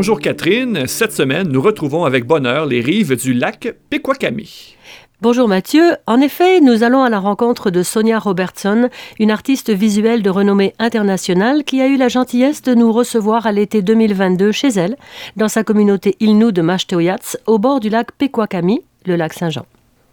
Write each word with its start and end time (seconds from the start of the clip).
Bonjour 0.00 0.18
Catherine, 0.18 0.86
cette 0.86 1.12
semaine 1.12 1.48
nous 1.48 1.60
retrouvons 1.60 2.06
avec 2.06 2.24
bonheur 2.24 2.64
les 2.64 2.80
rives 2.80 3.16
du 3.16 3.34
lac 3.34 3.74
Pequakami. 3.90 4.74
Bonjour 5.20 5.46
Mathieu. 5.46 5.94
En 6.06 6.22
effet, 6.22 6.62
nous 6.62 6.82
allons 6.84 7.02
à 7.02 7.10
la 7.10 7.18
rencontre 7.18 7.70
de 7.70 7.82
Sonia 7.82 8.18
Robertson, 8.18 8.88
une 9.18 9.30
artiste 9.30 9.68
visuelle 9.68 10.22
de 10.22 10.30
renommée 10.30 10.72
internationale 10.78 11.64
qui 11.64 11.82
a 11.82 11.86
eu 11.86 11.98
la 11.98 12.08
gentillesse 12.08 12.62
de 12.62 12.72
nous 12.72 12.90
recevoir 12.92 13.44
à 13.44 13.52
l'été 13.52 13.82
2022 13.82 14.52
chez 14.52 14.68
elle, 14.68 14.96
dans 15.36 15.48
sa 15.48 15.64
communauté 15.64 16.16
Ilnou 16.18 16.50
de 16.50 16.62
Mashtoyats, 16.62 17.36
au 17.46 17.58
bord 17.58 17.78
du 17.78 17.90
lac 17.90 18.10
Pequakami, 18.12 18.80
le 19.04 19.16
lac 19.16 19.34
Saint-Jean. 19.34 19.66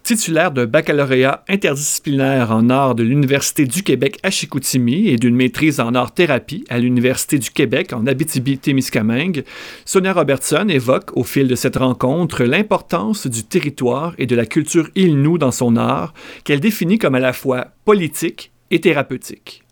Titulaire 0.08 0.54
d'un 0.54 0.68
baccalauréat 0.68 1.44
interdisciplinaire 1.50 2.54
en 2.54 2.70
art 2.70 2.96
de 2.96 3.04
l'Université 3.04 3.66
du 3.66 3.84
Québec 3.84 4.20
à 4.24 4.32
Chicoutimi 4.32 5.10
et 5.10 5.18
d'une 5.18 5.36
maîtrise 5.36 5.82
en 5.82 5.94
art-thérapie 5.94 6.64
à 6.70 6.80
l'Université 6.80 7.38
du 7.38 7.52
Québec 7.52 7.92
en 7.92 8.08
Abitibi-Témiscamingue, 8.08 9.44
Sonia 9.84 10.14
Robertson 10.14 10.68
évoque 10.70 11.12
au 11.18 11.26
fil 11.26 11.50
de 11.50 11.56
cette 11.56 11.76
rencontre 11.76 12.46
l'importance 12.46 13.28
du 13.28 13.44
territoire 13.44 14.16
et 14.18 14.28
de 14.28 14.36
la 14.38 14.46
culture 14.46 14.88
Ilnou 14.96 15.38
dans 15.38 15.52
son 15.52 15.76
art, 15.76 16.14
qu'elle 16.46 16.62
définit 16.62 17.00
comme 17.00 17.16
à 17.16 17.20
la 17.20 17.34
fois 17.34 17.74
politique 17.84 18.54
et 18.72 18.80
thérapeutique. 18.80 19.67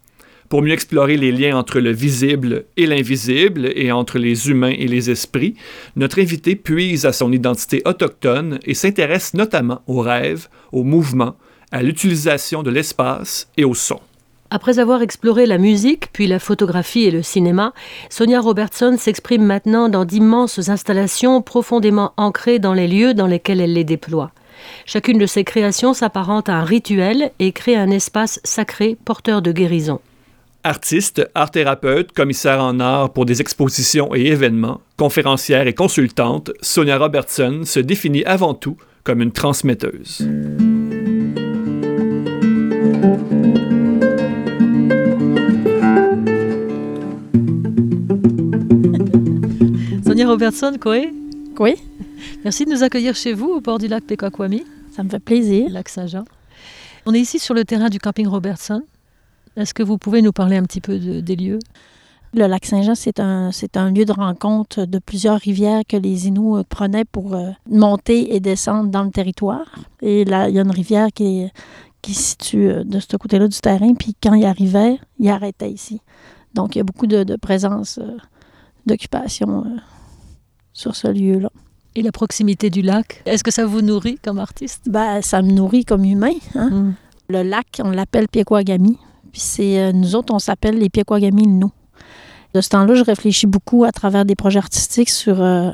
Pour 0.56 0.62
mieux 0.62 0.72
explorer 0.72 1.18
les 1.18 1.34
liens 1.34 1.58
entre 1.58 1.82
le 1.82 1.92
visible 1.92 2.64
et 2.78 2.86
l'invisible 2.86 3.70
et 3.76 3.92
entre 3.92 4.18
les 4.18 4.50
humains 4.50 4.72
et 4.72 4.88
les 4.88 5.10
esprits, 5.10 5.56
notre 5.98 6.22
invité 6.22 6.56
puise 6.56 7.06
à 7.06 7.12
son 7.12 7.34
identité 7.34 7.82
autochtone 7.84 8.60
et 8.64 8.74
s'intéresse 8.74 9.34
notamment 9.34 9.82
aux 9.86 10.00
rêves, 10.00 10.48
aux 10.72 10.86
mouvements, 10.86 11.36
à 11.74 11.84
l'utilisation 11.84 12.64
de 12.64 12.72
l'espace 12.72 13.50
et 13.58 13.66
au 13.66 13.74
son. 13.74 14.00
Après 14.50 14.80
avoir 14.80 15.02
exploré 15.02 15.46
la 15.46 15.58
musique, 15.58 16.14
puis 16.14 16.26
la 16.26 16.40
photographie 16.40 17.04
et 17.04 17.12
le 17.12 17.22
cinéma, 17.22 17.74
Sonia 18.10 18.40
Robertson 18.40 18.96
s'exprime 18.98 19.44
maintenant 19.44 19.90
dans 19.90 20.06
d'immenses 20.06 20.70
installations 20.70 21.42
profondément 21.42 22.14
ancrées 22.16 22.60
dans 22.60 22.74
les 22.74 22.88
lieux 22.88 23.14
dans 23.14 23.28
lesquels 23.28 23.60
elle 23.60 23.74
les 23.74 23.84
déploie. 23.84 24.32
Chacune 24.86 25.18
de 25.18 25.26
ses 25.26 25.44
créations 25.44 25.94
s'apparente 25.94 26.48
à 26.48 26.56
un 26.56 26.64
rituel 26.64 27.32
et 27.40 27.52
crée 27.52 27.76
un 27.76 27.92
espace 27.92 28.40
sacré 28.46 28.96
porteur 29.04 29.42
de 29.42 29.52
guérison. 29.52 30.00
Artiste, 30.68 31.30
art-thérapeute, 31.36 32.12
commissaire 32.12 32.60
en 32.60 32.80
art 32.80 33.14
pour 33.14 33.28
des 33.28 33.40
expositions 33.40 34.16
et 34.16 34.26
événements, 34.26 34.82
conférencière 34.98 35.68
et 35.68 35.76
consultante, 35.76 36.50
Sonia 36.60 36.98
Robertson 36.98 37.62
se 37.66 37.80
définit 37.80 38.26
avant 38.26 38.56
tout 38.56 38.76
comme 39.04 39.22
une 39.22 39.32
transmetteuse. 39.32 40.18
Sonia 50.04 50.28
Robertson, 50.28 50.78
quoi 50.82 50.98
Oui. 51.60 51.76
Merci 52.44 52.66
de 52.66 52.72
nous 52.72 52.82
accueillir 52.82 53.16
chez 53.16 53.34
vous 53.34 53.50
au 53.50 53.62
bord 53.62 53.78
du 53.78 53.88
lac 53.88 54.04
Pequaquami. 54.04 54.64
Ça 54.96 55.04
me 55.04 55.10
fait 55.10 55.20
plaisir. 55.20 55.70
Lac 55.70 55.90
Saint-Jean. 55.90 56.26
On 57.06 57.14
est 57.14 57.20
ici 57.20 57.38
sur 57.38 57.54
le 57.54 57.66
terrain 57.66 57.90
du 57.90 58.00
camping 58.00 58.26
Robertson. 58.26 58.82
Est-ce 59.56 59.74
que 59.74 59.84
vous 59.84 59.98
pouvez 59.98 60.22
nous 60.22 60.32
parler 60.32 60.58
un 60.58 60.64
petit 60.64 60.82
peu 60.82 61.00
de, 61.00 61.20
des 61.20 61.36
lieux? 61.36 61.60
Le 62.34 62.48
lac 62.48 62.66
Saint-Jean, 62.66 62.96
c'est 62.96 63.22
un, 63.22 63.52
c'est 63.52 63.78
un 63.78 63.92
lieu 63.92 64.04
de 64.04 64.12
rencontre 64.12 64.86
de 64.86 65.00
plusieurs 65.00 65.40
rivières 65.40 65.84
que 65.88 65.96
les 65.96 66.28
Inuits 66.28 66.66
prenaient 66.68 67.06
pour 67.06 67.34
euh, 67.34 67.52
monter 67.70 68.36
et 68.36 68.42
descendre 68.42 68.90
dans 68.90 69.04
le 69.04 69.12
territoire. 69.12 69.66
Et 70.02 70.26
là, 70.26 70.50
il 70.50 70.56
y 70.56 70.60
a 70.60 70.64
une 70.64 70.72
rivière 70.72 71.08
qui, 71.14 71.44
est, 71.44 71.54
qui 72.02 72.14
se 72.14 72.32
situe 72.32 72.68
euh, 72.68 72.84
de 72.84 73.00
ce 73.00 73.16
côté-là 73.16 73.48
du 73.48 73.58
terrain. 73.58 73.94
Puis 73.94 74.16
quand 74.22 74.34
il 74.34 74.46
arrivait, 74.46 75.00
il 75.18 75.30
arrêtait 75.30 75.72
ici. 75.72 76.02
Donc, 76.54 76.76
il 76.76 76.80
y 76.80 76.82
a 76.82 76.84
beaucoup 76.84 77.08
de, 77.08 77.24
de 77.24 77.38
présence 77.38 78.00
euh, 78.00 78.18
d'occupation 78.86 79.64
euh, 79.66 79.78
sur 80.74 80.96
ce 80.96 81.08
lieu-là. 81.08 81.50
Et 81.96 82.02
la 82.02 82.12
proximité 82.12 82.70
du 82.70 82.82
lac, 82.82 83.22
est-ce 83.26 83.46
que 83.46 83.52
ça 83.52 83.66
vous 83.66 83.82
nourrit 83.82 84.20
comme 84.22 84.40
artiste? 84.40 84.90
Ben, 84.90 85.22
ça 85.22 85.42
me 85.42 85.52
nourrit 85.52 85.86
comme 85.86 86.04
humain. 86.04 86.34
Hein? 86.56 86.70
Mm. 86.70 86.96
Le 87.30 87.44
lac, 87.44 87.80
on 87.82 87.92
l'appelle 87.92 88.28
Piekouagami. 88.28 88.98
Puis 89.36 89.42
c'est 89.42 89.80
euh, 89.82 89.92
nous 89.92 90.16
autres, 90.16 90.34
on 90.34 90.40
s'appelle 90.40 90.78
les 90.78 90.88
Piekouagami 90.88 91.46
nous. 91.46 91.72
De 92.54 92.62
ce 92.62 92.70
temps-là, 92.70 92.96
je 92.96 93.04
réfléchis 93.04 93.48
beaucoup 93.48 93.84
à 93.84 93.92
travers 93.92 94.24
des 94.24 94.34
projets 94.34 94.60
artistiques 94.60 95.10
sur, 95.10 95.42
euh, 95.42 95.72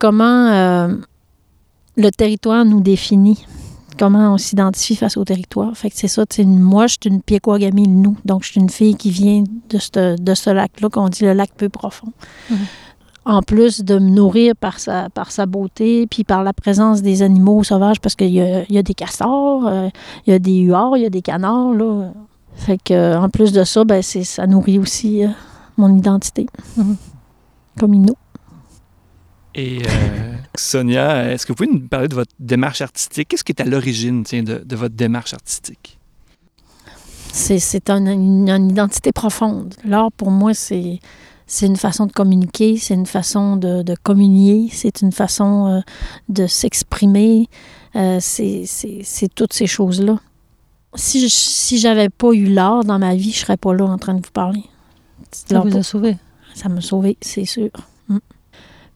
comment 0.00 0.48
euh, 0.48 0.96
le 1.96 2.10
territoire 2.10 2.64
nous 2.64 2.80
définit, 2.80 3.46
comment 4.00 4.34
on 4.34 4.36
s'identifie 4.36 4.96
face 4.96 5.16
au 5.16 5.24
territoire. 5.24 5.76
Fait 5.76 5.90
que 5.90 5.96
c'est 5.96 6.08
ça, 6.08 6.24
sais, 6.28 6.42
moi, 6.42 6.88
je 6.88 6.96
suis 7.00 7.08
une 7.08 7.22
Piekouagami 7.22 7.86
nous. 7.86 8.16
Donc, 8.24 8.42
je 8.42 8.50
suis 8.50 8.60
une 8.60 8.68
fille 8.68 8.96
qui 8.96 9.12
vient 9.12 9.44
de 9.68 9.78
ce, 9.78 10.20
de 10.20 10.34
ce 10.34 10.50
lac-là, 10.50 10.88
qu'on 10.88 11.08
dit 11.08 11.22
le 11.22 11.34
lac 11.34 11.52
peu 11.56 11.68
profond. 11.68 12.12
Mhm. 12.50 12.58
En 13.28 13.42
plus 13.42 13.84
de 13.84 13.96
me 13.98 14.08
nourrir 14.08 14.54
par 14.56 14.80
sa, 14.80 15.10
par 15.10 15.30
sa 15.30 15.44
beauté, 15.44 16.06
puis 16.06 16.24
par 16.24 16.42
la 16.42 16.54
présence 16.54 17.02
des 17.02 17.20
animaux 17.22 17.62
sauvages, 17.62 18.00
parce 18.00 18.14
qu'il 18.16 18.30
y 18.30 18.40
a, 18.40 18.62
il 18.64 18.74
y 18.74 18.78
a 18.78 18.82
des 18.82 18.94
castors, 18.94 19.66
euh, 19.66 19.88
il 20.26 20.30
y 20.30 20.32
a 20.32 20.38
des 20.38 20.60
huards, 20.60 20.96
il 20.96 21.02
y 21.02 21.06
a 21.06 21.10
des 21.10 21.20
canards, 21.20 21.74
là. 21.74 22.10
Fait 22.54 22.78
que, 22.82 22.94
euh, 22.94 23.20
en 23.20 23.28
plus 23.28 23.52
de 23.52 23.64
ça, 23.64 23.84
ben, 23.84 24.00
c'est, 24.02 24.24
ça 24.24 24.46
nourrit 24.46 24.78
aussi 24.78 25.24
euh, 25.24 25.28
mon 25.76 25.94
identité. 25.94 26.46
Mhm. 26.78 26.96
Comme 27.78 27.92
Inou. 27.94 28.14
Et 29.54 29.82
euh, 29.86 30.34
Sonia, 30.56 31.30
est-ce 31.30 31.44
que 31.44 31.52
vous 31.52 31.56
pouvez 31.56 31.70
nous 31.70 31.86
parler 31.86 32.08
de 32.08 32.14
votre 32.14 32.32
démarche 32.40 32.80
artistique? 32.80 33.28
Qu'est-ce 33.28 33.44
qui 33.44 33.52
est 33.52 33.60
à 33.60 33.64
l'origine 33.66 34.24
tiens, 34.24 34.42
de, 34.42 34.62
de 34.64 34.76
votre 34.76 34.94
démarche 34.94 35.34
artistique? 35.34 35.98
C'est, 37.32 37.58
c'est 37.58 37.90
un- 37.90 38.06
une, 38.06 38.48
une 38.48 38.70
identité 38.70 39.12
profonde. 39.12 39.74
L'art, 39.84 40.10
pour 40.12 40.30
moi, 40.30 40.54
c'est, 40.54 40.98
c'est 41.48 41.66
une 41.66 41.76
façon 41.76 42.06
de 42.06 42.12
communiquer, 42.12 42.76
c'est 42.76 42.94
une 42.94 43.06
façon 43.06 43.56
de, 43.56 43.82
de 43.82 43.96
communier, 44.02 44.68
c'est 44.70 45.00
une 45.00 45.12
façon 45.12 45.66
euh, 45.66 45.80
de 46.28 46.46
s'exprimer. 46.46 47.48
Euh, 47.96 48.18
c'est, 48.20 48.66
toutes 49.34 49.54
ces 49.54 49.66
choses-là. 49.66 50.20
Si, 50.94 51.22
je, 51.22 51.28
si 51.28 51.78
j'avais 51.78 52.10
pas 52.10 52.32
eu 52.32 52.44
l'art 52.44 52.84
dans 52.84 52.98
ma 52.98 53.14
vie, 53.14 53.32
je 53.32 53.38
serais 53.38 53.56
pas 53.56 53.72
là 53.72 53.86
en 53.86 53.96
train 53.96 54.14
de 54.14 54.20
vous 54.20 54.32
parler. 54.32 54.62
Ça 55.32 55.60
vous 55.60 55.76
a 55.76 55.82
sauvé? 55.82 56.16
ça 56.54 56.68
m'a 56.68 56.82
sauvé, 56.82 57.16
c'est 57.22 57.46
sûr. 57.46 57.70
Mm. 58.08 58.18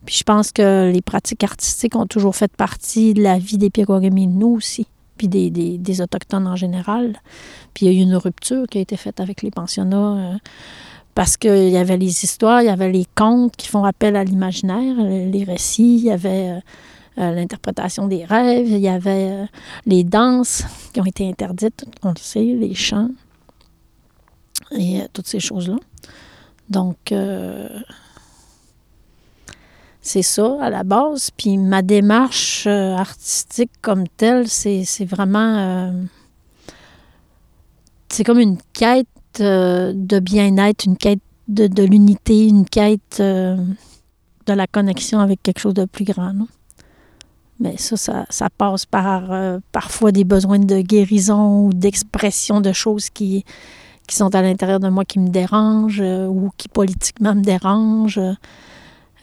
Puis 0.05 0.17
je 0.19 0.23
pense 0.23 0.51
que 0.51 0.91
les 0.91 1.01
pratiques 1.01 1.43
artistiques 1.43 1.95
ont 1.95 2.05
toujours 2.05 2.35
fait 2.35 2.55
partie 2.55 3.15
de 3.15 3.23
la 3.23 3.39
vie 3.39 3.57
des 3.57 3.71
Piekouagami, 3.71 4.27
nous 4.27 4.49
aussi, 4.49 4.85
puis 5.17 5.27
des, 5.27 5.49
des, 5.49 5.79
des 5.79 6.01
Autochtones 6.01 6.47
en 6.47 6.55
général. 6.55 7.19
Puis 7.73 7.87
il 7.87 7.91
y 7.91 7.95
a 7.95 7.99
eu 7.99 8.03
une 8.03 8.15
rupture 8.15 8.67
qui 8.67 8.77
a 8.77 8.81
été 8.81 8.95
faite 8.95 9.19
avec 9.19 9.41
les 9.41 9.49
pensionnats 9.49 10.17
euh, 10.17 10.37
parce 11.15 11.37
qu'il 11.37 11.69
y 11.69 11.77
avait 11.77 11.97
les 11.97 12.23
histoires, 12.23 12.61
il 12.61 12.65
y 12.65 12.69
avait 12.69 12.91
les 12.91 13.05
contes 13.15 13.55
qui 13.55 13.67
font 13.67 13.83
appel 13.83 14.15
à 14.15 14.23
l'imaginaire, 14.23 14.95
les 14.97 15.43
récits, 15.43 15.97
il 15.97 16.05
y 16.05 16.11
avait 16.11 16.49
euh, 16.49 16.59
euh, 17.19 17.31
l'interprétation 17.31 18.07
des 18.07 18.25
rêves, 18.25 18.67
il 18.67 18.79
y 18.79 18.87
avait 18.87 19.29
euh, 19.31 19.45
les 19.85 20.03
danses 20.03 20.63
qui 20.91 21.01
ont 21.01 21.05
été 21.05 21.27
interdites, 21.27 21.85
on 22.01 22.09
le 22.09 22.17
sait, 22.17 22.43
les 22.43 22.73
chants 22.73 23.09
et 24.71 25.01
toutes 25.13 25.27
ces 25.27 25.39
choses-là. 25.39 25.75
Donc, 26.69 27.13
c'est 30.01 30.21
ça 30.23 30.57
à 30.59 30.71
la 30.71 30.83
base. 30.83 31.29
Puis 31.37 31.57
ma 31.57 31.83
démarche 31.83 32.65
artistique 32.65 33.69
comme 33.81 34.07
telle, 34.07 34.47
c'est 34.47 35.05
vraiment... 35.05 35.93
c'est 38.09 38.23
comme 38.23 38.39
une 38.39 38.57
quête 38.71 39.07
de 39.39 40.19
bien-être, 40.19 40.85
une 40.85 40.97
quête 40.97 41.21
de, 41.47 41.83
l'unité, 41.83 42.47
une 42.47 42.65
quête 42.65 43.17
euh, 43.19 43.57
de 44.45 44.53
la 44.53 44.67
connexion 44.67 45.19
avec 45.19 45.41
quelque 45.43 45.59
chose 45.59 45.73
de 45.73 45.85
plus 45.85 46.05
grand. 46.05 46.33
Mais 47.59 47.77
ça, 47.77 48.25
ça, 48.29 48.49
passe 48.49 48.85
par 48.85 49.31
euh, 49.31 49.59
parfois 49.71 50.11
des 50.11 50.23
besoins 50.23 50.59
de 50.59 50.81
guérison 50.81 51.65
ou 51.65 51.73
d'expression 51.73 52.61
de 52.61 52.73
choses 52.73 53.09
qui, 53.09 53.45
qui 54.07 54.15
sont 54.15 54.33
à 54.35 54.41
l'intérieur 54.41 54.79
de 54.79 54.89
moi 54.89 55.05
qui 55.05 55.19
me 55.19 55.29
dérangent 55.29 56.01
euh, 56.01 56.27
ou 56.27 56.49
qui 56.57 56.67
politiquement 56.67 57.35
me 57.35 57.41
dérangent. 57.41 58.19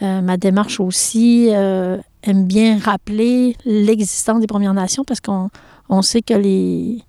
Euh, 0.02 0.22
ma 0.22 0.36
démarche 0.38 0.80
aussi 0.80 1.48
euh, 1.50 1.98
aime 2.22 2.46
bien 2.46 2.78
rappeler 2.78 3.56
l'existence 3.66 4.40
des 4.40 4.46
Premières 4.46 4.72
Nations 4.72 5.04
parce 5.04 5.20
qu'on 5.20 5.50
on 5.90 6.00
sait 6.00 6.22
que 6.22 6.34
les, 6.34 7.02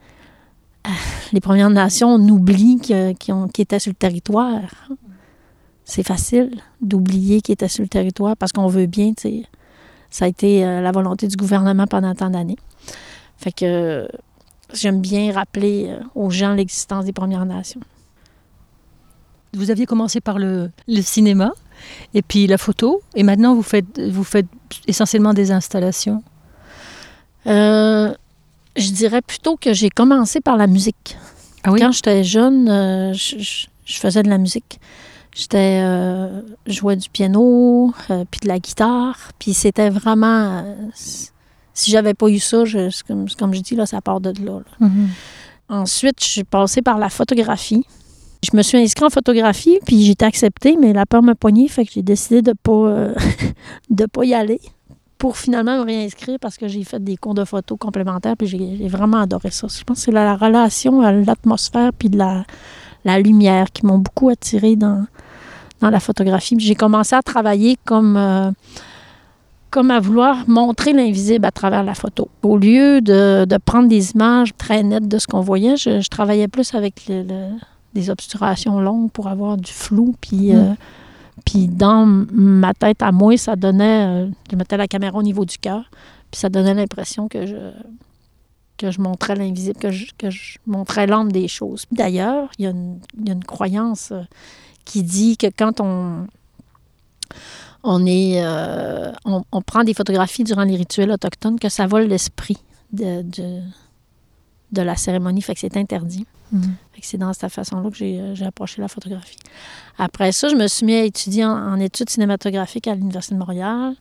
les 1.31 1.39
Premières 1.39 1.69
Nations, 1.69 2.09
on 2.09 2.29
oublie 2.29 2.77
qu'ils 2.77 3.15
qu'ils 3.17 3.61
étaient 3.61 3.79
sur 3.79 3.91
le 3.91 3.95
territoire. 3.95 4.89
c'est 5.85 6.03
facile 6.03 6.51
d'oublier 6.81 7.41
qu'il 7.41 7.53
était 7.53 7.67
sur 7.67 7.83
le 7.83 7.89
territoire 7.89 8.37
parce 8.37 8.51
qu'on 8.51 8.67
veut 8.67 8.87
bien, 8.87 9.13
tu 9.13 9.21
sais. 9.21 9.43
Ça 10.09 10.25
a 10.25 10.27
été 10.27 10.65
euh, 10.65 10.81
la 10.81 10.91
volonté 10.91 11.27
du 11.27 11.37
gouvernement 11.37 11.87
pendant 11.87 12.13
tant 12.13 12.29
d'années. 12.29 12.57
Fait 13.37 13.53
que 13.53 14.07
j'aime 14.73 14.99
bien 14.99 15.31
rappeler 15.31 15.87
euh, 15.87 15.99
aux 16.15 16.29
gens 16.29 16.53
l'existence 16.53 17.05
des 17.05 17.13
Premières 17.13 17.45
Nations. 17.45 17.79
Vous 19.53 19.71
aviez 19.71 19.85
commencé 19.85 20.21
par 20.21 20.37
le, 20.37 20.69
le, 20.87 21.01
cinéma 21.01 21.51
et 22.13 22.21
puis 22.21 22.47
la 22.47 22.57
photo, 22.57 23.01
et 23.15 23.23
maintenant 23.23 23.55
vous 23.55 23.63
faites, 23.63 23.99
vous 23.99 24.23
faites 24.23 24.47
essentiellement 24.87 25.33
des 25.33 25.51
installations. 25.51 26.23
Euh, 27.47 28.13
je 28.75 28.91
dirais 28.91 29.21
plutôt 29.21 29.57
que 29.57 29.73
j'ai 29.73 29.89
commencé 29.89 30.41
par 30.41 30.57
la 30.57 30.67
musique. 30.67 31.17
Ah 31.63 31.71
oui? 31.71 31.79
Quand 31.79 31.91
j'étais 31.91 32.23
jeune, 32.23 32.69
euh, 32.69 33.13
je, 33.13 33.39
je, 33.39 33.67
je, 33.85 33.99
faisais 33.99 34.23
de 34.23 34.29
la 34.29 34.37
musique. 34.37 34.79
J'étais 35.35 35.81
euh, 35.83 36.41
jouais 36.65 36.95
du 36.95 37.09
piano, 37.09 37.93
euh, 38.09 38.25
puis 38.29 38.39
de 38.41 38.47
la 38.47 38.59
guitare, 38.59 39.17
puis 39.39 39.53
c'était 39.53 39.89
vraiment 39.89 40.75
si 40.93 41.89
j'avais 41.89 42.13
pas 42.13 42.27
eu 42.27 42.39
ça, 42.39 42.65
je, 42.65 42.89
comme, 43.07 43.27
comme 43.29 43.53
je 43.53 43.61
dis 43.61 43.75
là, 43.75 43.85
ça 43.85 44.01
part 44.01 44.19
de 44.19 44.33
là. 44.43 44.59
là. 44.59 44.87
Mm 44.87 44.87
-hmm. 44.87 45.07
Ensuite, 45.69 46.21
je 46.21 46.27
suis 46.27 46.43
passée 46.43 46.81
par 46.81 46.97
la 46.97 47.09
photographie. 47.09 47.85
Je 48.43 48.57
me 48.57 48.61
suis 48.63 48.77
inscrite 48.77 49.05
en 49.05 49.09
photographie, 49.09 49.79
puis 49.85 50.03
j'ai 50.03 50.11
été 50.11 50.25
acceptée, 50.25 50.75
mais 50.75 50.91
la 50.93 51.05
peur 51.05 51.21
m'a 51.23 51.35
poignée, 51.35 51.69
fait 51.69 51.85
que 51.85 51.91
j'ai 51.93 52.01
décidé 52.01 52.41
de 52.41 52.53
pas 52.53 53.13
de 53.89 54.05
pas 54.05 54.25
y 54.25 54.33
aller 54.33 54.59
pour 55.21 55.37
finalement 55.37 55.77
me 55.77 55.85
réinscrire 55.85 56.39
parce 56.41 56.57
que 56.57 56.67
j'ai 56.67 56.83
fait 56.83 56.99
des 56.99 57.15
cours 57.15 57.35
de 57.35 57.45
photo 57.45 57.77
complémentaires, 57.77 58.35
puis 58.35 58.47
j'ai 58.47 58.87
vraiment 58.87 59.17
adoré 59.17 59.51
ça. 59.51 59.67
Je 59.69 59.83
pense 59.83 59.99
que 59.99 60.05
c'est 60.05 60.11
la, 60.11 60.23
la, 60.23 60.35
relation 60.35 61.01
à 61.01 61.11
l'atmosphère 61.11 61.91
puis 61.93 62.09
de 62.09 62.17
la, 62.17 62.43
la 63.05 63.19
lumière 63.19 63.67
qui 63.71 63.85
m'ont 63.85 63.99
beaucoup 63.99 64.29
attirée 64.29 64.75
dans, 64.75 65.05
dans 65.79 65.91
la 65.91 65.99
photographie. 65.99 66.55
J'ai 66.57 66.73
commencé 66.73 67.13
à 67.13 67.21
travailler 67.21 67.77
comme, 67.85 68.17
euh, 68.17 68.49
comme 69.69 69.91
à 69.91 69.99
vouloir 69.99 70.37
montrer 70.49 70.91
l'invisible 70.91 71.45
à 71.45 71.51
travers 71.51 71.83
la 71.83 71.93
photo. 71.93 72.27
Au 72.41 72.57
lieu 72.57 72.99
de, 72.99 73.45
de, 73.45 73.57
prendre 73.57 73.87
des 73.87 74.13
images 74.13 74.53
très 74.57 74.81
nettes 74.81 75.07
de 75.07 75.19
ce 75.19 75.27
qu'on 75.27 75.41
voyait, 75.41 75.77
je, 75.77 76.01
je, 76.01 76.09
travaillais 76.09 76.47
plus 76.47 76.73
avec 76.73 77.07
le, 77.07 77.21
le, 77.21 77.49
des 77.93 78.09
obturations 78.09 78.81
longues 78.81 79.11
pour 79.11 79.27
avoir 79.27 79.57
du 79.57 79.71
flou, 79.71 80.15
puis... 80.19 80.51
Mm. 80.51 80.55
Euh, 80.55 80.73
puis 81.45 81.67
dans 81.67 82.05
ma 82.05 82.73
tête 82.73 83.01
à 83.01 83.11
moi, 83.11 83.37
ça 83.37 83.55
donnait. 83.55 84.05
Euh, 84.05 84.29
je 84.51 84.55
mettais 84.55 84.77
la 84.77 84.87
caméra 84.87 85.17
au 85.17 85.23
niveau 85.23 85.45
du 85.45 85.57
cœur, 85.57 85.89
puis 86.29 86.39
ça 86.39 86.49
donnait 86.49 86.73
l'impression 86.73 87.27
que 87.27 87.45
je, 87.45 87.71
que 88.77 88.91
je 88.91 89.01
montrais 89.01 89.35
l'invisible, 89.35 89.79
que 89.79 89.91
je, 89.91 90.11
que 90.17 90.29
je 90.29 90.57
montrais 90.65 91.07
l'âme 91.07 91.31
des 91.31 91.47
choses. 91.47 91.85
D'ailleurs, 91.91 92.49
il, 92.57 92.65
il, 93.17 93.27
y 93.27 93.29
a 93.29 93.33
une 93.33 93.43
croyance 93.43 94.11
euh, 94.11 94.21
qui 94.85 95.03
dit 95.03 95.37
que 95.37 95.47
quand 95.47 95.79
on. 95.79 96.27
On, 97.83 98.05
est, 98.05 98.43
euh, 98.45 99.11
on, 99.25 99.43
on, 99.51 99.61
prend 99.63 99.83
des 99.83 99.95
photographies 99.95 100.43
durant 100.43 100.65
les 100.65 100.75
rituels 100.75 101.09
autochtones, 101.09 101.57
que 101.57 101.67
ça 101.67 101.87
vole 101.87 102.03
l'esprit 102.03 102.57
de, 102.93 103.23
de, 103.23 103.59
de, 104.71 104.81
la 104.83 104.95
cérémonie, 104.95 105.41
fait 105.41 105.55
que 105.55 105.61
c'est 105.61 105.77
interdit. 105.77 106.27
C'est 107.03 107.17
dans 107.17 107.33
cette 107.33 107.51
façon-là 107.51 107.89
que 107.89 107.95
j'ai 107.95 108.45
approché 108.45 108.79
la 108.79 108.87
photographie. 108.87 109.37
Après 109.97 110.31
ça, 110.31 110.49
je 110.49 110.55
me 110.55 110.67
suis 110.67 110.85
mis 110.85 110.93
à 110.93 111.03
étudier 111.03 111.45
en, 111.45 111.49
en 111.49 111.79
études 111.79 112.09
cinématographiques 112.09 112.87
à 112.87 112.93
l'Université 112.93 113.33
de 113.33 113.39
Montréal. 113.39 113.95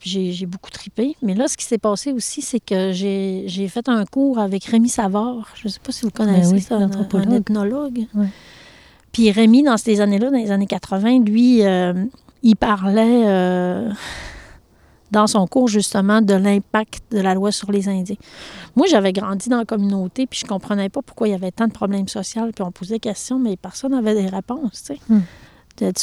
J'ai 0.00 0.46
beaucoup 0.46 0.70
tripé. 0.70 1.16
Mais 1.22 1.34
là, 1.34 1.48
ce 1.48 1.56
qui 1.56 1.64
s'est 1.64 1.78
passé 1.78 2.12
aussi, 2.12 2.40
c'est 2.40 2.60
que 2.60 2.92
j'ai 2.92 3.68
fait 3.68 3.88
un 3.88 4.04
cours 4.04 4.38
avec 4.38 4.64
Rémi 4.64 4.88
Savard. 4.88 5.48
Je 5.54 5.66
ne 5.66 5.72
sais 5.72 5.80
pas 5.80 5.90
si 5.90 6.04
vous 6.04 6.10
connaissez 6.10 6.52
oui, 6.52 6.60
ça, 6.60 6.76
un, 6.76 6.90
un, 6.90 7.30
ethnologue. 7.32 8.06
Puis 9.12 9.30
Rémi, 9.30 9.64
dans 9.64 9.76
ces 9.76 10.00
années-là, 10.00 10.30
dans 10.30 10.38
les 10.38 10.50
années 10.50 10.66
80, 10.66 11.24
lui, 11.24 11.64
euh, 11.64 11.94
il 12.42 12.54
parlait 12.54 13.24
euh, 13.26 13.90
dans 15.10 15.26
son 15.26 15.46
cours 15.46 15.68
justement 15.68 16.20
de 16.20 16.34
l'impact 16.34 17.02
de 17.12 17.20
la 17.20 17.34
loi 17.34 17.52
sur 17.52 17.70
les 17.72 17.88
Indiens. 17.88 18.16
Moi, 18.76 18.86
j'avais 18.90 19.12
grandi 19.12 19.48
dans 19.48 19.58
la 19.58 19.64
communauté, 19.64 20.26
puis 20.26 20.40
je 20.42 20.46
comprenais 20.46 20.88
pas 20.88 21.02
pourquoi 21.02 21.28
il 21.28 21.32
y 21.32 21.34
avait 21.34 21.50
tant 21.50 21.66
de 21.66 21.72
problèmes 21.72 22.08
sociaux, 22.08 22.42
puis 22.54 22.62
on 22.62 22.70
posait 22.70 22.94
des 22.94 23.00
questions, 23.00 23.38
mais 23.38 23.56
personne 23.56 23.92
n'avait 23.92 24.14
des 24.14 24.28
réponses, 24.28 24.84
tu 24.84 24.94
sais. 24.94 25.00
Mm. 25.08 25.22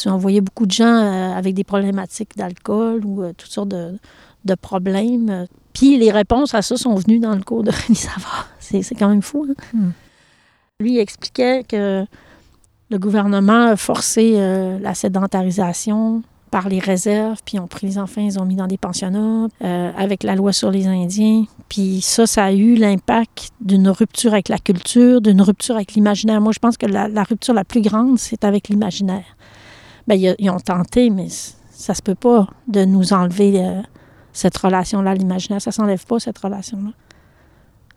On 0.08 0.18
voyait 0.18 0.40
beaucoup 0.40 0.66
de 0.66 0.72
gens 0.72 0.86
euh, 0.86 1.34
avec 1.34 1.54
des 1.54 1.66
problématiques 1.66 2.38
d'alcool 2.38 3.06
ou 3.06 3.24
euh, 3.24 3.34
toutes 3.38 3.52
sortes 3.52 3.70
de, 3.70 3.98
de 4.46 4.56
problèmes. 4.56 5.48
Puis 5.74 5.98
les 5.98 6.12
réponses 6.12 6.54
à 6.54 6.62
ça 6.62 6.78
sont 6.78 6.96
venues 6.96 7.20
dans 7.20 7.36
le 7.36 7.44
cours 7.44 7.64
de 7.64 7.72
Rémi 7.88 7.96
Savard. 7.96 8.48
C'est 8.60 8.96
quand 8.96 9.10
même 9.10 9.22
fou. 9.22 9.46
Hein? 9.50 9.54
Mm. 9.74 9.90
Lui, 10.80 10.94
il 10.94 11.00
expliquait 11.00 11.64
que 11.64 12.06
le 12.90 13.00
gouvernement 13.00 13.68
a 13.68 13.76
forcé 13.76 14.34
euh, 14.36 14.78
la 14.80 14.94
sédentarisation 14.94 16.22
par 16.52 16.70
les 16.70 16.80
réserves, 16.80 17.40
puis 17.44 17.60
ont 17.60 17.68
pris 17.68 17.88
les 17.88 17.98
enfants, 17.98 18.22
ils 18.22 18.40
ont 18.40 18.46
mis 18.46 18.56
dans 18.56 18.68
des 18.68 18.78
pensionnats, 18.78 19.48
euh, 19.64 19.92
avec 19.98 20.24
la 20.24 20.36
loi 20.36 20.54
sur 20.54 20.72
les 20.72 20.88
Indiens. 20.88 21.46
Puis 21.70 22.02
ça, 22.02 22.26
ça 22.28 22.46
a 22.46 22.52
eu 22.52 22.76
l'impact 22.76 23.50
d'une 23.62 23.90
rupture 23.90 24.34
avec 24.34 24.50
la 24.50 24.58
culture, 24.58 25.22
d'une 25.22 25.42
rupture 25.42 25.76
avec 25.76 25.94
l'imaginaire. 25.94 26.40
Moi, 26.42 26.54
je 26.54 26.60
pense 26.60 26.78
que 26.78 26.86
la, 26.86 27.08
la, 27.08 27.24
rupture 27.24 27.54
la 27.54 27.66
plus 27.66 27.82
grande, 27.82 28.20
c'est 28.20 28.44
avec 28.44 28.70
l'imaginaire. 28.70 29.26
Bien, 30.08 30.18
ils, 30.18 30.36
ils, 30.40 30.50
ont 30.50 30.60
tenté, 30.60 31.10
mais 31.10 31.28
ça 31.72 31.94
se 31.94 32.02
peut 32.02 32.16
pas 32.16 32.48
de 32.68 32.86
nous 32.86 33.12
enlever 33.14 33.64
euh, 33.64 33.82
cette 34.32 34.58
relation-là 34.58 35.14
l'imaginaire. 35.16 35.62
Ça 35.62 35.72
s'enlève 35.72 36.06
pas, 36.06 36.20
cette 36.20 36.38
relation-là. 36.38 36.92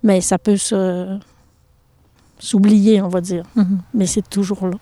Mais 0.02 0.20
ça 0.20 0.38
peut 0.38 0.56
s'oublier, 2.38 3.02
on 3.02 3.08
va 3.08 3.20
dire. 3.20 3.44
Mm 3.56 3.62
-hmm. 3.62 3.78
Mais 3.94 4.06
c'est 4.06 4.28
toujours 4.28 4.66
là. 4.66 4.78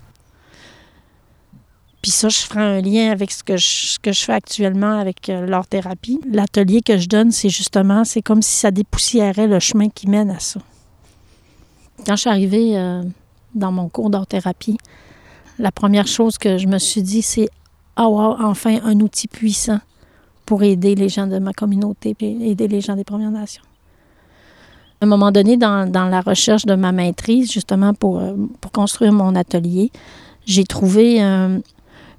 Puis 2.07 2.13
ça, 2.13 2.29
je 2.29 2.39
ferai 2.39 2.61
un 2.61 2.81
lien 2.81 3.11
avec 3.11 3.33
ce 3.33 3.43
que 3.43 3.57
je, 3.57 3.99
que 4.01 4.13
je 4.13 4.23
fais 4.23 4.33
actuellement 4.33 5.01
avec 5.01 5.29
euh, 5.29 5.45
l'art-thérapie. 5.45 6.21
L'atelier 6.31 6.81
que 6.81 6.99
je 6.99 7.09
donne, 7.09 7.33
c'est 7.33 7.49
justement, 7.49 8.05
c'est 8.05 8.23
comme 8.23 8.43
si 8.43 8.61
ça 8.61 8.71
dépoussiérait 8.71 9.49
le 9.49 9.59
chemin 9.59 9.89
qui 9.89 10.09
mène 10.09 10.31
à 10.31 10.39
ça. 10.39 10.61
Quand 12.07 12.15
je 12.15 12.21
suis 12.21 12.31
arrivée 12.31 12.79
euh, 12.79 13.03
dans 13.57 13.73
mon 13.73 13.89
cours 13.89 14.09
d'art-thérapie, 14.09 14.79
la 15.59 15.73
première 15.73 16.07
chose 16.07 16.39
que 16.39 16.59
je 16.59 16.69
me 16.69 16.79
suis 16.79 17.03
dit, 17.03 17.23
c'est 17.23 17.49
«Ah 17.97 18.09
wow, 18.09 18.37
enfin 18.39 18.79
un 18.85 19.01
outil 19.01 19.27
puissant 19.27 19.81
pour 20.45 20.63
aider 20.63 20.95
les 20.95 21.09
gens 21.09 21.27
de 21.27 21.41
ma 21.41 21.53
communauté 21.53 22.15
et 22.21 22.51
aider 22.51 22.69
les 22.69 22.81
gens 22.83 22.95
des 22.95 23.03
Premières 23.03 23.33
Nations.» 23.33 23.65
À 25.01 25.07
un 25.07 25.09
moment 25.09 25.33
donné, 25.33 25.57
dans, 25.57 25.91
dans, 25.91 26.07
la 26.07 26.21
recherche 26.21 26.67
de 26.67 26.77
ma 26.77 26.93
maîtrise, 26.93 27.51
justement 27.51 27.95
pour, 27.95 28.21
euh, 28.21 28.37
pour 28.61 28.71
construire 28.71 29.13
mon 29.13 29.35
atelier, 29.35 29.91
j'ai 30.47 30.63
trouvé 30.63 31.21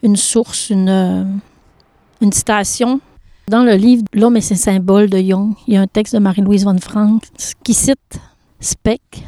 une 0.03 0.15
source, 0.15 0.69
une, 0.69 1.39
une 2.21 2.31
citation. 2.31 2.99
Dans 3.49 3.63
le 3.63 3.75
livre 3.75 4.03
L'homme 4.13 4.37
et 4.37 4.41
ses 4.41 4.55
symboles 4.55 5.09
de 5.09 5.19
Jung, 5.19 5.53
il 5.67 5.75
y 5.75 5.77
a 5.77 5.81
un 5.81 5.87
texte 5.87 6.13
de 6.13 6.19
Marie-Louise 6.19 6.65
von 6.65 6.77
Frank 6.79 7.23
qui 7.63 7.73
cite 7.73 8.19
Speck 8.59 9.23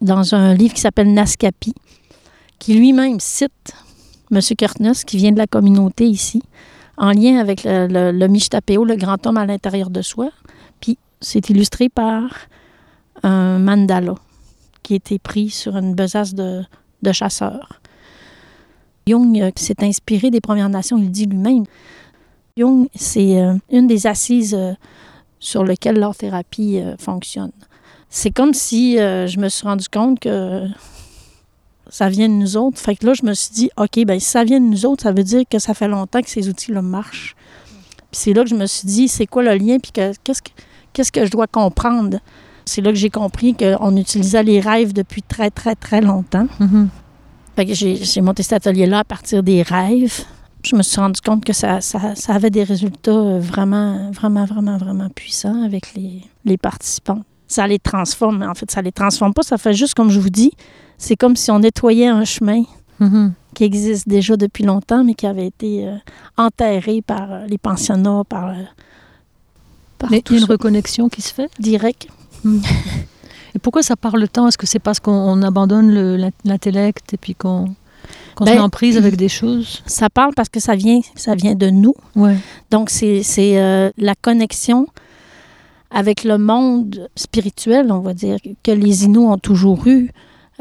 dans 0.00 0.34
un 0.34 0.54
livre 0.54 0.74
qui 0.74 0.80
s'appelle 0.80 1.12
Naskapi, 1.12 1.74
qui 2.58 2.74
lui-même 2.74 3.18
cite 3.20 3.74
M. 4.30 4.40
Kertnes, 4.58 4.92
qui 5.06 5.16
vient 5.16 5.32
de 5.32 5.38
la 5.38 5.46
communauté 5.46 6.06
ici, 6.06 6.42
en 6.96 7.12
lien 7.12 7.38
avec 7.38 7.64
le, 7.64 7.86
le, 7.86 8.12
le 8.12 8.26
le 8.26 8.96
grand 8.96 9.26
homme 9.26 9.36
à 9.36 9.46
l'intérieur 9.46 9.90
de 9.90 10.02
soi. 10.02 10.30
Puis 10.80 10.98
c'est 11.20 11.48
illustré 11.50 11.88
par 11.88 12.22
un 13.22 13.58
mandala 13.58 14.14
qui 14.82 14.94
a 14.94 14.96
été 14.96 15.18
pris 15.18 15.50
sur 15.50 15.76
une 15.76 15.94
besace 15.94 16.34
de, 16.34 16.62
de 17.02 17.12
chasseurs. 17.12 17.80
Jung 19.06 19.40
euh, 19.40 19.50
s'est 19.56 19.82
inspiré 19.82 20.30
des 20.30 20.40
Premières 20.40 20.68
Nations, 20.68 20.98
il 20.98 21.10
dit 21.10 21.26
lui-même. 21.26 21.64
Jung, 22.56 22.88
c'est 22.94 23.40
euh, 23.40 23.54
une 23.70 23.86
des 23.86 24.06
assises 24.06 24.54
euh, 24.54 24.72
sur 25.38 25.64
lesquelles 25.64 25.98
l'art-thérapie 25.98 26.80
euh, 26.80 26.96
fonctionne. 26.98 27.52
C'est 28.10 28.30
comme 28.30 28.52
si 28.52 28.98
je 28.98 29.40
me 29.40 29.48
suis 29.48 29.66
rendu 29.66 29.88
compte 29.88 30.20
que 30.20 30.66
ça 31.88 32.10
vient 32.10 32.28
de 32.28 32.34
nous 32.34 32.58
autres. 32.58 32.78
Fait 32.78 32.94
que 32.94 33.06
là, 33.06 33.14
je 33.14 33.24
me 33.24 33.32
suis 33.32 33.54
dit, 33.54 33.70
OK, 33.78 34.04
ben 34.04 34.20
si 34.20 34.26
ça 34.26 34.44
vient 34.44 34.60
de 34.60 34.66
nous 34.66 34.84
autres, 34.84 35.04
ça 35.04 35.12
veut 35.12 35.22
dire 35.22 35.44
que 35.50 35.58
ça 35.58 35.72
fait 35.72 35.88
longtemps 35.88 36.20
que 36.20 36.28
ces 36.28 36.46
outils-là 36.50 36.82
marchent. 36.82 37.34
Puis 37.96 38.20
c'est 38.20 38.34
là 38.34 38.42
que 38.42 38.50
je 38.50 38.54
me 38.54 38.66
suis 38.66 38.86
dit, 38.86 39.08
c'est 39.08 39.24
quoi 39.24 39.42
le 39.42 39.54
lien, 39.54 39.78
puis 39.78 39.92
qu'est-ce 39.92 40.42
que, 40.42 41.20
que 41.20 41.24
je 41.24 41.30
dois 41.30 41.46
comprendre? 41.46 42.18
C'est 42.66 42.82
là 42.82 42.90
que 42.90 42.98
j'ai 42.98 43.08
compris 43.08 43.54
qu'on 43.54 43.96
utilisait 43.96 44.42
les 44.42 44.60
rêves 44.60 44.92
depuis 44.92 45.22
très, 45.22 45.50
très, 45.50 45.74
très 45.74 46.02
longtemps. 46.02 46.48
Mm 46.60 46.66
-hmm. 46.66 46.86
Que 46.86 47.01
j'ai 47.58 48.20
monté 48.20 48.42
cet 48.42 48.66
atelier-là 48.66 49.00
à 49.00 49.04
partir 49.04 49.42
des 49.42 49.62
rêves. 49.62 50.24
Je 50.64 50.76
me 50.76 50.82
suis 50.82 51.00
rendu 51.00 51.20
compte 51.20 51.44
que 51.44 51.52
ça, 51.52 51.80
ça, 51.80 52.14
ça, 52.14 52.34
avait 52.34 52.50
des 52.50 52.62
résultats 52.62 53.38
vraiment, 53.38 54.10
vraiment, 54.12 54.44
vraiment, 54.44 54.76
vraiment 54.78 55.08
puissants 55.08 55.64
avec 55.64 55.94
les, 55.94 56.22
les 56.44 56.56
participants. 56.56 57.22
Ça 57.48 57.66
les 57.66 57.78
transforme. 57.78 58.42
En 58.42 58.54
fait, 58.54 58.70
ça 58.70 58.80
les 58.80 58.92
transforme 58.92 59.34
pas. 59.34 59.42
Ça 59.42 59.58
fait 59.58 59.74
juste, 59.74 59.94
comme 59.94 60.10
je 60.10 60.20
vous 60.20 60.30
dis, 60.30 60.52
c'est 60.98 61.16
comme 61.16 61.36
si 61.36 61.50
on 61.50 61.58
nettoyait 61.58 62.06
un 62.06 62.24
chemin 62.24 62.62
mm 63.00 63.08
-hmm. 63.08 63.30
qui 63.54 63.64
existe 63.64 64.08
déjà 64.08 64.36
depuis 64.36 64.64
longtemps, 64.64 65.04
mais 65.04 65.14
qui 65.14 65.26
avait 65.26 65.48
été 65.48 65.88
euh, 65.88 65.96
enterré 66.36 67.02
par 67.02 67.26
euh, 67.32 67.46
les 67.46 67.58
pensionnats, 67.58 68.22
par, 68.28 68.50
euh, 68.50 68.64
par 69.98 70.10
mais 70.10 70.22
il 70.30 70.32
y 70.32 70.36
a 70.36 70.38
une 70.38 70.50
reconnexion 70.50 71.08
qui 71.08 71.22
se 71.22 71.32
fait? 71.34 71.50
Direct. 71.58 72.08
Mm. 72.44 72.60
Et 73.54 73.58
pourquoi 73.58 73.82
ça 73.82 73.96
part 73.96 74.16
le 74.16 74.28
temps? 74.28 74.48
Est-ce 74.48 74.58
que 74.58 74.66
c'est 74.66 74.78
parce 74.78 75.00
qu'on 75.00 75.42
abandonne 75.42 76.30
l'intellect 76.44 77.14
et 77.14 77.16
puis 77.16 77.34
qu'on... 77.34 77.74
Qu'on 78.34 78.44
Ben, 78.44 78.60
en 78.60 78.68
prise 78.68 78.96
avec 78.96 79.16
des 79.16 79.28
choses? 79.28 79.82
Ça 79.86 80.08
parle 80.10 80.32
parce 80.34 80.48
que 80.48 80.58
ça 80.58 80.74
vient, 80.74 81.00
ça 81.14 81.34
vient 81.34 81.54
de 81.54 81.68
nous. 81.70 81.94
Ouais. 82.16 82.36
Donc, 82.70 82.90
c'est 82.90 83.22
c'est, 83.22 83.60
euh, 83.60 83.90
la 83.98 84.14
connexion 84.14 84.86
avec 85.90 86.24
le 86.24 86.38
monde 86.38 87.08
spirituel, 87.14 87.92
on 87.92 88.00
va 88.00 88.14
dire, 88.14 88.38
que 88.62 88.72
les 88.72 89.04
Inuits 89.04 89.26
ont 89.26 89.38
toujours 89.38 89.86
eu, 89.86 90.10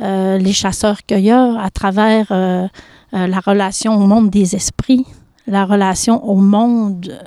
euh, 0.02 0.38
les 0.38 0.52
chasseurs-cueilleurs, 0.54 1.58
à 1.58 1.70
travers 1.70 2.28
euh, 2.32 2.68
euh, 3.14 3.28
la 3.28 3.40
relation 3.40 3.96
au 3.96 4.06
monde 4.06 4.30
des 4.30 4.56
esprits, 4.56 5.06
la 5.48 5.66
relation 5.66 6.24
au 6.28 6.36
monde 6.36 7.18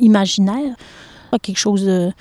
imaginaire, 0.00 0.74
quelque 1.42 1.58
chose 1.58 1.84
de, 1.84 2.12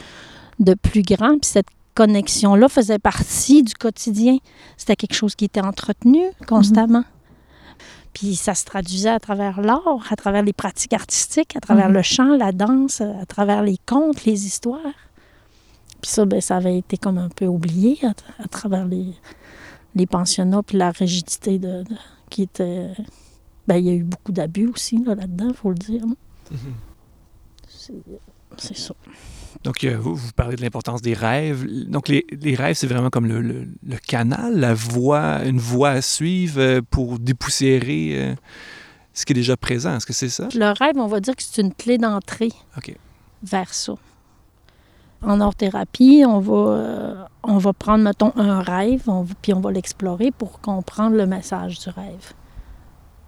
de 0.60 0.74
plus 0.74 1.04
grand. 1.04 1.38
Puis 1.40 1.52
cette 1.52 1.68
connexion-là 2.04 2.70
faisait 2.70 3.00
partie 3.00 3.62
du 3.64 3.74
quotidien. 3.74 4.38
C'était 4.78 4.96
quelque 4.96 5.14
chose 5.14 5.36
qui 5.36 5.46
était 5.46 5.62
entretenu 5.62 6.22
constamment. 6.48 7.04
Puis 8.14 8.36
ça 8.36 8.54
se 8.56 8.64
traduisait 8.66 9.10
à 9.10 9.20
travers 9.20 9.60
l'art, 9.62 10.08
à 10.10 10.16
travers 10.16 10.44
les 10.44 10.54
pratiques 10.54 10.94
artistiques, 10.94 11.56
à 11.56 11.60
travers 11.60 11.90
Mhm. 11.90 11.94
le 11.96 12.02
chant, 12.02 12.38
la 12.38 12.52
danse, 12.54 13.02
à 13.02 13.26
travers 13.26 13.62
les 13.64 13.78
contes, 13.86 14.24
les 14.26 14.46
histoires. 14.46 14.96
Puis 16.02 16.10
ça, 16.12 16.24
ben, 16.26 16.40
ça 16.42 16.56
avait 16.58 16.78
été 16.78 16.96
comme 16.98 17.18
un 17.18 17.28
peu 17.30 17.46
oublié 17.46 18.00
à, 18.06 18.14
à 18.44 18.48
travers 18.48 18.86
les, 18.86 19.08
les 19.96 20.06
pensionnats, 20.08 20.64
puis 20.64 20.78
la 20.78 20.92
rigidité 20.92 21.60
de, 21.60 21.84
de- 21.84 21.96
qui 22.30 22.44
était... 22.44 22.92
Ben, 23.68 23.76
il 23.76 23.86
y 23.86 23.90
a 23.90 23.94
eu 23.94 24.04
beaucoup 24.04 24.32
d'abus 24.32 24.68
aussi 24.68 24.98
là, 25.04 25.16
là-dedans, 25.16 25.50
il 25.50 25.54
faut 25.54 25.70
le 25.70 25.76
dire. 25.76 26.04
C'est 27.68 27.94
c'est 28.58 28.78
ça. 28.78 28.94
Donc, 29.64 29.84
euh, 29.84 29.98
vous, 29.98 30.16
vous 30.16 30.32
parlez 30.36 30.56
de 30.56 30.62
l'importance 30.62 31.02
des 31.02 31.14
rêves. 31.14 31.66
Donc, 31.90 32.08
les, 32.08 32.26
les 32.32 32.56
rêves, 32.56 32.76
c'est 32.76 32.88
vraiment 32.88 33.10
comme 33.10 33.26
le, 33.28 33.42
le- 33.42 33.68
le 33.88 33.98
canal, 33.98 34.60
la 34.60 34.74
voie, 34.74 35.44
une 35.46 35.60
voie 35.60 35.90
à 35.92 36.02
suivre 36.02 36.60
euh, 36.60 36.82
pour 36.90 37.20
dépoussiérer 37.20 38.12
euh, 38.16 38.36
ce 39.14 39.26
qui 39.26 39.34
est 39.34 39.36
déjà 39.36 39.58
présent. 39.58 39.96
Est-ce 39.98 40.06
que 40.06 40.14
c'est 40.14 40.30
ça? 40.30 40.48
Le 40.54 40.74
rêve, 40.78 40.96
on 40.98 41.08
va 41.08 41.20
dire 41.20 41.36
que 41.36 41.44
c'est 41.44 41.62
une 41.62 41.74
clé 41.74 41.98
d'entrée 41.98 42.52
vers 43.44 43.74
ça. 43.74 43.94
En 45.22 45.42
art-thérapie, 45.42 46.24
on 46.26 46.40
va, 46.40 47.28
on 47.44 47.58
va 47.58 47.74
prendre, 47.74 48.04
mettons, 48.06 48.32
un 48.38 48.62
rêve, 48.62 49.04
on 49.08 49.24
va- 49.24 49.34
puis 49.42 49.54
on 49.54 49.60
va 49.60 49.72
l'explorer 49.72 50.32
pour 50.32 50.62
comprendre 50.62 51.16
le 51.18 51.26
message 51.26 51.80
du 51.80 51.90
rêve. 51.90 52.34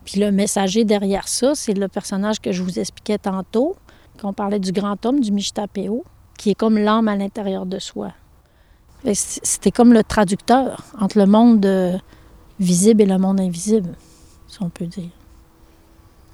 Puis 0.06 0.20
le 0.22 0.32
messager 0.32 0.86
derrière 0.86 1.28
ça, 1.28 1.54
c'est 1.54 1.74
le 1.74 1.88
personnage 1.90 2.40
que 2.40 2.52
je 2.54 2.64
vous 2.64 2.80
expliquais 2.80 3.18
tantôt, 3.18 3.76
qu'on 4.22 4.34
parlait 4.34 4.60
du 4.60 4.72
grand 4.72 5.04
homme, 5.06 5.20
du 5.20 5.32
Mishtapeo, 5.32 6.04
qui 6.38 6.52
est 6.52 6.56
comme 6.56 6.78
l'âme 6.78 7.08
à 7.08 7.16
l'intérieur 7.16 7.66
de 7.66 7.80
soi. 7.80 8.12
C'était 9.14 9.72
comme 9.72 9.94
le 9.94 10.04
traducteur 10.04 10.84
entre 11.00 11.18
le 11.18 11.26
monde 11.26 11.66
euh, 11.66 11.98
visible 12.60 13.02
et 13.02 13.06
le 13.08 13.18
monde 13.18 13.40
invisible, 13.40 13.96
si 14.48 14.62
on 14.62 14.70
peut 14.70 14.86
dire. 14.86 15.10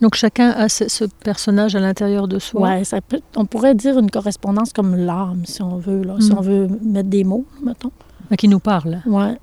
Donc 0.02 0.16
chacun 0.16 0.50
a 0.52 0.68
ce, 0.70 1.06
personnage 1.24 1.76
à 1.76 1.80
l'intérieur 1.80 2.28
de 2.28 2.40
soi. 2.40 2.70
Peut- 3.08 3.22
on 3.36 3.46
pourrait 3.46 3.74
dire 3.74 3.98
une 3.98 4.12
correspondance 4.12 4.74
comme 4.74 4.96
l'âme, 4.96 5.46
si 5.46 5.62
on 5.62 5.78
veut, 5.78 6.04
là, 6.04 6.18
si 6.20 6.32
Mm. 6.32 6.38
on 6.38 6.42
veut 6.42 6.68
mettre 6.84 7.10
des 7.10 7.24
mots, 7.24 7.46
mettons. 7.64 7.92
mais 8.30 8.36
Qui 8.38 8.50
nous 8.50 8.60
parle. 8.60 9.02
Ouais. 9.06 9.38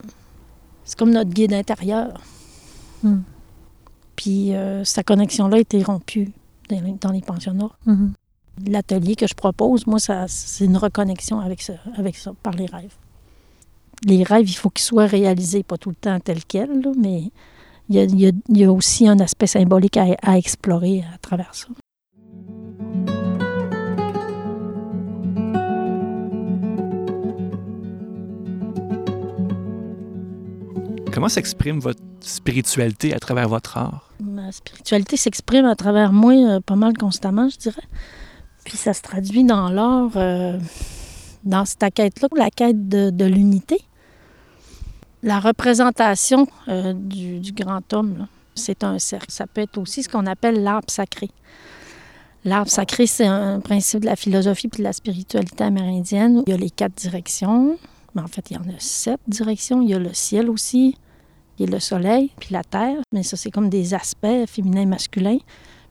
C'est 0.85 0.99
comme 0.99 1.11
notre 1.11 1.31
guide 1.31 1.55
intérieur. 1.55 2.21
Mm. 3.03 3.21
Puis 4.17 4.55
euh, 4.55 4.85
sa 4.85 5.03
connexion-là 5.03 5.57
a 5.57 5.61
été 5.61 5.83
rompue 5.83 6.31
dans 6.71 6.81
les, 6.83 6.93
dans 7.01 7.11
les 7.11 7.21
pensionnats. 7.23 7.71
Mhm. 7.87 8.13
L'atelier 8.67 9.17
que 9.17 9.27
je 9.27 9.35
propose, 9.35 9.87
moi, 9.87 9.99
ça, 9.99 10.27
c'est 10.29 10.65
une 10.65 10.77
reconnexion 10.77 11.41
avec 11.41 11.61
ça, 11.61 11.75
avec 11.97 12.17
ça, 12.17 12.33
par 12.43 12.55
les 12.55 12.67
rêves. 12.67 12.95
Les 14.07 14.23
rêves, 14.23 14.49
il 14.49 14.55
faut 14.55 14.71
qu'ils 14.71 14.85
soient 14.85 15.07
réalisés, 15.07 15.63
pas 15.63 15.77
tout 15.77 15.91
le 15.91 15.97
temps 15.97 16.19
tels 16.21 16.45
quels, 16.45 16.81
là, 16.81 16.91
mais 16.97 17.31
il 17.89 17.97
y, 17.97 17.99
a, 17.99 18.05
il 18.05 18.21
y 18.21 18.27
a- 18.27 18.33
il 18.49 18.59
y 18.59 18.65
a 18.65 18.73
aussi 18.73 19.09
un 19.09 19.19
aspect 19.19 19.47
symbolique 19.47 19.97
à, 19.97 20.07
à 20.23 20.39
explorer 20.39 21.05
à 21.15 21.19
travers 21.19 21.55
ça. 21.55 21.67
Comment 31.13 31.29
s'exprime 31.29 31.79
votre 31.79 32.01
spiritualité 32.21 33.15
à 33.15 33.19
travers 33.21 33.49
votre 33.49 33.77
art? 33.79 34.11
Ma 34.23 34.51
spiritualité 34.51 35.17
s'exprime 35.17 35.65
à 35.65 35.77
travers 35.77 36.13
moi 36.13 36.33
euh, 36.35 36.61
pas 36.61 36.75
mal 36.77 36.97
constamment, 36.99 37.49
je 37.49 37.57
dirais. 37.57 37.83
Puis 38.65 38.77
ça 38.77 38.95
se 38.95 39.03
traduit 39.03 39.45
dans 39.45 39.69
l'art, 39.69 40.13
euh, 40.17 40.59
dans 41.45 41.65
cette 41.65 41.93
quête-là, 41.93 42.29
la 42.37 42.51
quête 42.51 42.89
de, 42.89 43.25
l'unité. 43.25 43.79
La 45.23 45.41
représentation 45.41 46.47
euh, 46.69 46.93
du, 46.95 47.53
grand 47.53 47.93
homme, 47.93 48.27
c'est 48.55 48.85
un 48.85 48.99
cercle. 48.99 49.31
Ça 49.31 49.47
peut 49.47 49.63
être 49.63 49.79
aussi 49.79 50.03
ce 50.03 50.09
qu'on 50.09 50.27
appelle 50.27 50.63
l'arbre 50.63 50.91
sacré. 50.91 51.31
L'arbre 52.45 52.71
sacré, 52.71 53.07
c'est 53.07 53.27
un 53.27 53.61
principe 53.61 54.01
de 54.01 54.07
la 54.07 54.17
philosophie 54.17 54.69
puis 54.69 54.79
de 54.79 54.85
la 54.85 54.93
spiritualité 54.93 55.65
amérindienne. 55.65 56.43
Il 56.47 56.51
y 56.51 56.55
a 56.55 56.59
les 56.59 56.71
quatre 56.71 56.95
directions, 56.95 57.79
mais 58.15 58.21
en 58.21 58.27
fait, 58.27 58.51
il 58.51 58.55
y 58.55 58.59
en 58.59 58.65
a 58.65 58.79
sept 58.79 59.21
directions. 59.27 59.81
Il 59.81 59.89
y 59.89 59.95
a 59.95 59.99
le 59.99 60.13
ciel 60.13 60.51
aussi, 60.51 60.97
il 61.59 61.67
y 61.67 61.69
a 61.69 61.73
le 61.73 61.81
soleil, 61.81 62.31
puis 62.39 62.53
la 62.53 62.63
terre, 62.63 62.99
mais 63.13 63.23
ça, 63.23 63.37
c'est 63.37 63.51
comme 63.51 63.71
des 63.71 63.95
aspects 63.95 64.47
féminins 64.47 64.83
et 64.83 64.87
masculins. 64.87 65.39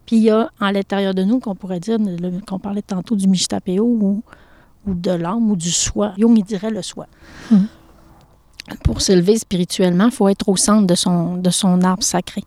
Puis 0.05 0.17
il 0.17 0.23
y 0.23 0.29
a 0.29 0.49
à 0.59 0.71
l'intérieur 0.71 1.13
de 1.13 1.23
nous, 1.23 1.39
qu'on 1.39 1.55
pourrait 1.55 1.79
dire, 1.79 1.97
qu'on 2.47 2.59
parlait 2.59 2.81
tantôt 2.81 3.15
du 3.15 3.27
Mishtapeo 3.27 3.83
ou, 3.83 4.23
ou 4.85 4.93
de 4.93 5.11
l'âme 5.11 5.49
ou 5.51 5.55
du 5.55 5.71
soi. 5.71 6.13
Jung, 6.17 6.37
il 6.37 6.43
dirait 6.43 6.69
le 6.71 6.81
soi. 6.81 7.07
Mhm. 7.51 7.67
Pour 8.83 9.01
s'élever 9.01 9.37
spirituellement, 9.37 10.05
il 10.05 10.11
faut 10.11 10.29
être 10.29 10.47
au 10.47 10.55
centre 10.55 10.87
de 10.87 10.95
son, 10.95 11.35
de 11.35 11.49
son 11.49 11.81
arbre 11.81 12.01
sacré. 12.03 12.43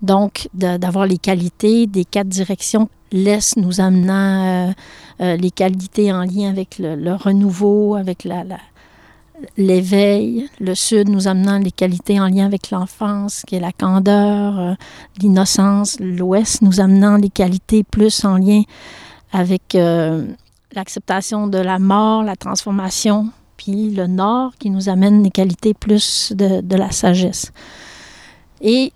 Donc, 0.00 0.48
d'avoir 0.54 1.06
les 1.06 1.18
qualités 1.18 1.86
des 1.86 2.06
quatre 2.06 2.28
directions 2.28 2.88
laisse 3.12 3.56
nous 3.56 3.80
amenant 3.80 4.68
euh, 4.68 4.72
euh, 5.20 5.36
les 5.36 5.50
qualités 5.50 6.10
en 6.12 6.22
lien 6.22 6.48
avec 6.48 6.78
le, 6.78 6.94
le 6.96 7.14
renouveau, 7.14 7.96
avec 7.96 8.24
la- 8.24 8.44
la, 8.44 8.58
l'éveil, 9.56 10.48
le 10.60 10.74
sud 10.74 11.08
nous 11.08 11.28
amenant 11.28 11.58
les 11.58 11.70
qualités 11.70 12.20
en 12.20 12.28
lien 12.28 12.46
avec 12.46 12.70
l'enfance, 12.70 13.42
qui 13.46 13.56
est 13.56 13.60
la 13.60 13.72
candeur, 13.72 14.58
euh, 14.58 14.74
l'innocence, 15.20 15.98
l'ouest 16.00 16.62
nous 16.62 16.80
amenant 16.80 17.16
les 17.16 17.30
qualités 17.30 17.84
plus 17.84 18.24
en 18.24 18.36
lien 18.36 18.62
avec 19.32 19.74
euh, 19.74 20.26
l'acceptation 20.72 21.46
de 21.46 21.58
la 21.58 21.78
mort, 21.78 22.22
la 22.22 22.36
transformation, 22.36 23.28
puis 23.56 23.90
le 23.90 24.06
nord 24.06 24.52
qui 24.58 24.70
nous 24.70 24.88
amène 24.88 25.22
les 25.22 25.30
qualités 25.30 25.74
plus 25.74 26.32
de, 26.34 26.60
de 26.60 26.76
la 26.76 26.90
sagesse. 26.90 27.52
Et 28.60 28.92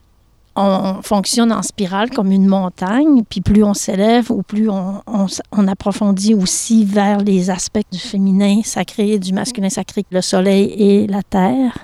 on 0.54 1.00
fonctionne 1.02 1.50
en 1.50 1.62
spirale 1.62 2.10
comme 2.10 2.30
une 2.30 2.46
montagne, 2.46 3.22
puis 3.28 3.40
plus 3.40 3.64
on 3.64 3.74
s'élève 3.74 4.30
ou 4.30 4.42
plus 4.42 4.68
on, 4.68 5.66
approfondit 5.66 6.34
aussi 6.34 6.84
vers 6.84 7.18
les 7.18 7.48
aspects 7.48 7.80
du 7.90 7.98
féminin 7.98 8.60
sacré 8.62 9.18
du 9.18 9.32
masculin 9.32 9.70
sacré, 9.70 10.04
le 10.10 10.20
soleil 10.20 10.74
et 10.76 11.06
la 11.06 11.22
terre, 11.22 11.78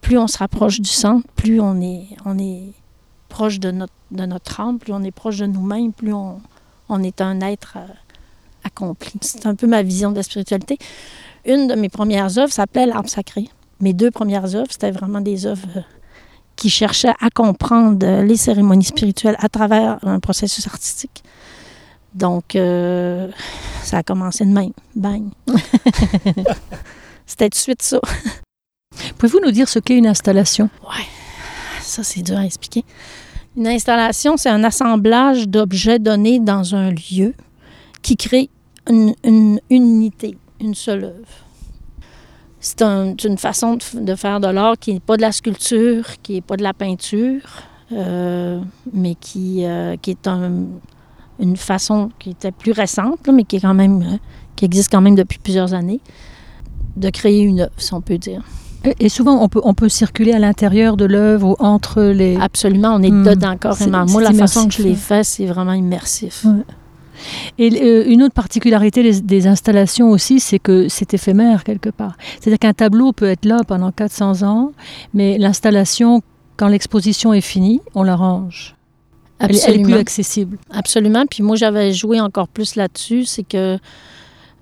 plus 0.00 0.18
on 0.18 0.28
se 0.28 0.38
rapproche 0.38 0.80
du 0.80 0.90
centre, 0.90 1.26
plus 1.34 1.60
on 1.60 1.80
est, 1.80 2.06
on 2.24 2.38
est 2.38 2.72
proche 3.28 3.58
de 3.58 3.72
notre, 3.72 4.60
âme, 4.60 4.78
plus 4.78 4.92
on 4.92 5.02
est 5.02 5.10
proche 5.10 5.38
de 5.38 5.46
nous-mêmes, 5.46 5.92
plus 5.92 6.12
on, 6.12 6.40
on 6.88 7.02
est 7.02 7.20
un 7.20 7.40
être 7.40 7.74
euh, 7.76 7.86
accompli. 8.62 9.12
C'est 9.20 9.46
un 9.46 9.56
peu 9.56 9.66
ma 9.66 9.82
vision 9.82 10.12
de 10.12 10.16
la 10.16 10.22
spiritualité. 10.22 10.78
Une 11.44 11.66
de 11.66 11.74
mes 11.74 11.88
premières 11.88 12.38
œuvres 12.38 12.52
s'appelait 12.52 12.86
L'arbre 12.86 13.08
sacré. 13.08 13.48
Mes 13.80 13.92
deux 13.92 14.10
premières 14.10 14.54
œuvres, 14.54 14.70
c'était 14.70 14.92
vraiment 14.92 15.20
des 15.20 15.46
œuvres 15.46 15.68
euh, 15.76 15.80
qui 16.64 16.70
cherchaient 16.70 17.12
à 17.20 17.28
comprendre 17.28 18.22
les 18.22 18.38
cérémonies 18.38 18.86
spirituelles 18.86 19.36
à 19.38 19.50
travers 19.50 19.98
un 20.02 20.18
processus 20.18 20.66
artistique. 20.66 21.22
Donc, 22.14 22.56
euh, 22.56 23.28
ça 23.82 23.98
a 23.98 24.02
commencé 24.02 24.46
de 24.46 24.50
même. 24.50 24.72
Bang. 24.96 25.24
C'était 27.26 27.50
tout 27.50 27.56
de 27.58 27.60
suite 27.60 27.82
ça. 27.82 28.00
Pouvez-vous 29.18 29.40
nous 29.44 29.50
dire 29.50 29.68
ce 29.68 29.78
qu'est 29.78 29.98
une 29.98 30.06
installation? 30.06 30.70
Ça, 31.82 32.02
c'est 32.02 32.22
dur 32.22 32.38
à 32.38 32.46
expliquer. 32.46 32.82
Une 33.58 33.68
installation, 33.68 34.38
c'est 34.38 34.48
un 34.48 34.64
assemblage 34.64 35.46
d'objets 35.46 35.98
donnés 35.98 36.38
dans 36.38 36.74
un 36.74 36.92
lieu 36.92 37.34
qui 38.00 38.16
crée 38.16 38.48
une, 38.88 39.14
une 39.22 39.60
unité, 39.68 40.38
une 40.60 40.74
seule 40.74 41.04
œuvre. 41.04 41.44
C'est 42.66 42.80
un- 42.80 43.14
c'est 43.20 43.28
une 43.28 43.36
façon 43.36 43.74
de, 43.76 44.00
de 44.00 44.14
faire 44.14 44.40
de 44.40 44.46
l'art 44.48 44.78
qui 44.78 44.94
n'est 44.94 45.00
pas 45.00 45.16
de 45.18 45.22
la 45.22 45.32
sculpture, 45.32 46.04
qui 46.22 46.32
n'est 46.34 46.40
pas 46.40 46.56
de 46.56 46.62
la 46.62 46.72
peinture, 46.72 47.42
euh, 47.92 48.58
mais 48.92 49.14
qui, 49.16 49.66
euh, 49.66 49.96
qui 50.00 50.12
est 50.12 50.26
un- 50.26 50.64
une 51.38 51.56
façon 51.58 52.08
qui 52.18 52.30
était 52.30 52.52
plus 52.52 52.72
récente, 52.72 53.18
là, 53.26 53.32
mais 53.34 53.44
qui, 53.44 53.56
est 53.56 53.60
quand 53.60 53.74
même, 53.74 54.00
euh, 54.02 54.16
qui 54.56 54.64
existe 54.64 54.90
quand 54.90 55.02
même 55.02 55.14
depuis 55.14 55.38
plusieurs 55.38 55.74
années, 55.74 56.00
de 56.96 57.10
créer 57.10 57.42
une 57.42 57.60
œuvre, 57.60 57.72
si 57.76 57.92
on 57.92 58.00
peut 58.00 58.16
dire. 58.16 58.42
Et- 58.98 59.08
souvent, 59.10 59.42
on 59.42 59.48
peut, 59.50 59.60
on 59.64 59.74
peut 59.74 59.88
circuler 59.90 60.32
à 60.32 60.38
l'intérieur 60.38 60.96
de 60.96 61.04
l'œuvre 61.04 61.48
ou 61.50 61.56
entre 61.58 62.02
les... 62.02 62.36
Absolument, 62.40 62.94
on 62.94 63.02
est 63.02 63.10
Hmm. 63.10 63.24
dedans 63.24 63.56
carrément. 63.58 64.06
Moi, 64.06 64.22
la 64.22 64.32
façon 64.32 64.68
que 64.68 64.74
je 64.74 64.82
l'ai 64.82 64.92
hein. 64.92 64.96
fait, 64.96 65.24
c'est 65.24 65.46
vraiment 65.46 65.72
immersif. 65.74 66.44
Ouais. 66.46 66.62
Et 67.58 67.70
euh, 67.82 68.04
une 68.06 68.22
autre 68.22 68.34
particularité 68.34 69.02
des, 69.02 69.20
des 69.20 69.46
installations 69.46 70.10
aussi, 70.10 70.40
c'est 70.40 70.58
que 70.58 70.88
c'est 70.88 71.14
éphémère 71.14 71.64
quelque 71.64 71.90
part. 71.90 72.16
C'est-à-dire 72.40 72.58
qu'un 72.58 72.72
tableau 72.72 73.12
peut 73.12 73.28
être 73.28 73.44
là 73.44 73.60
pendant 73.66 73.92
400 73.92 74.42
ans, 74.42 74.72
mais 75.12 75.38
l'installation 75.38 76.22
quand 76.56 76.68
l'exposition 76.68 77.32
est 77.32 77.40
finie, 77.40 77.80
on 77.94 78.02
la 78.02 78.16
range. 78.16 78.76
Elle, 79.38 79.50
elle 79.50 79.56
est 79.56 79.58
Absolument. 79.58 79.84
plus 79.84 79.94
accessible. 79.94 80.58
Absolument. 80.70 81.24
Puis 81.26 81.42
moi, 81.42 81.56
j'avais 81.56 81.92
joué 81.92 82.20
encore 82.20 82.48
plus 82.48 82.76
là-dessus. 82.76 83.24
C'est 83.24 83.42
que 83.42 83.78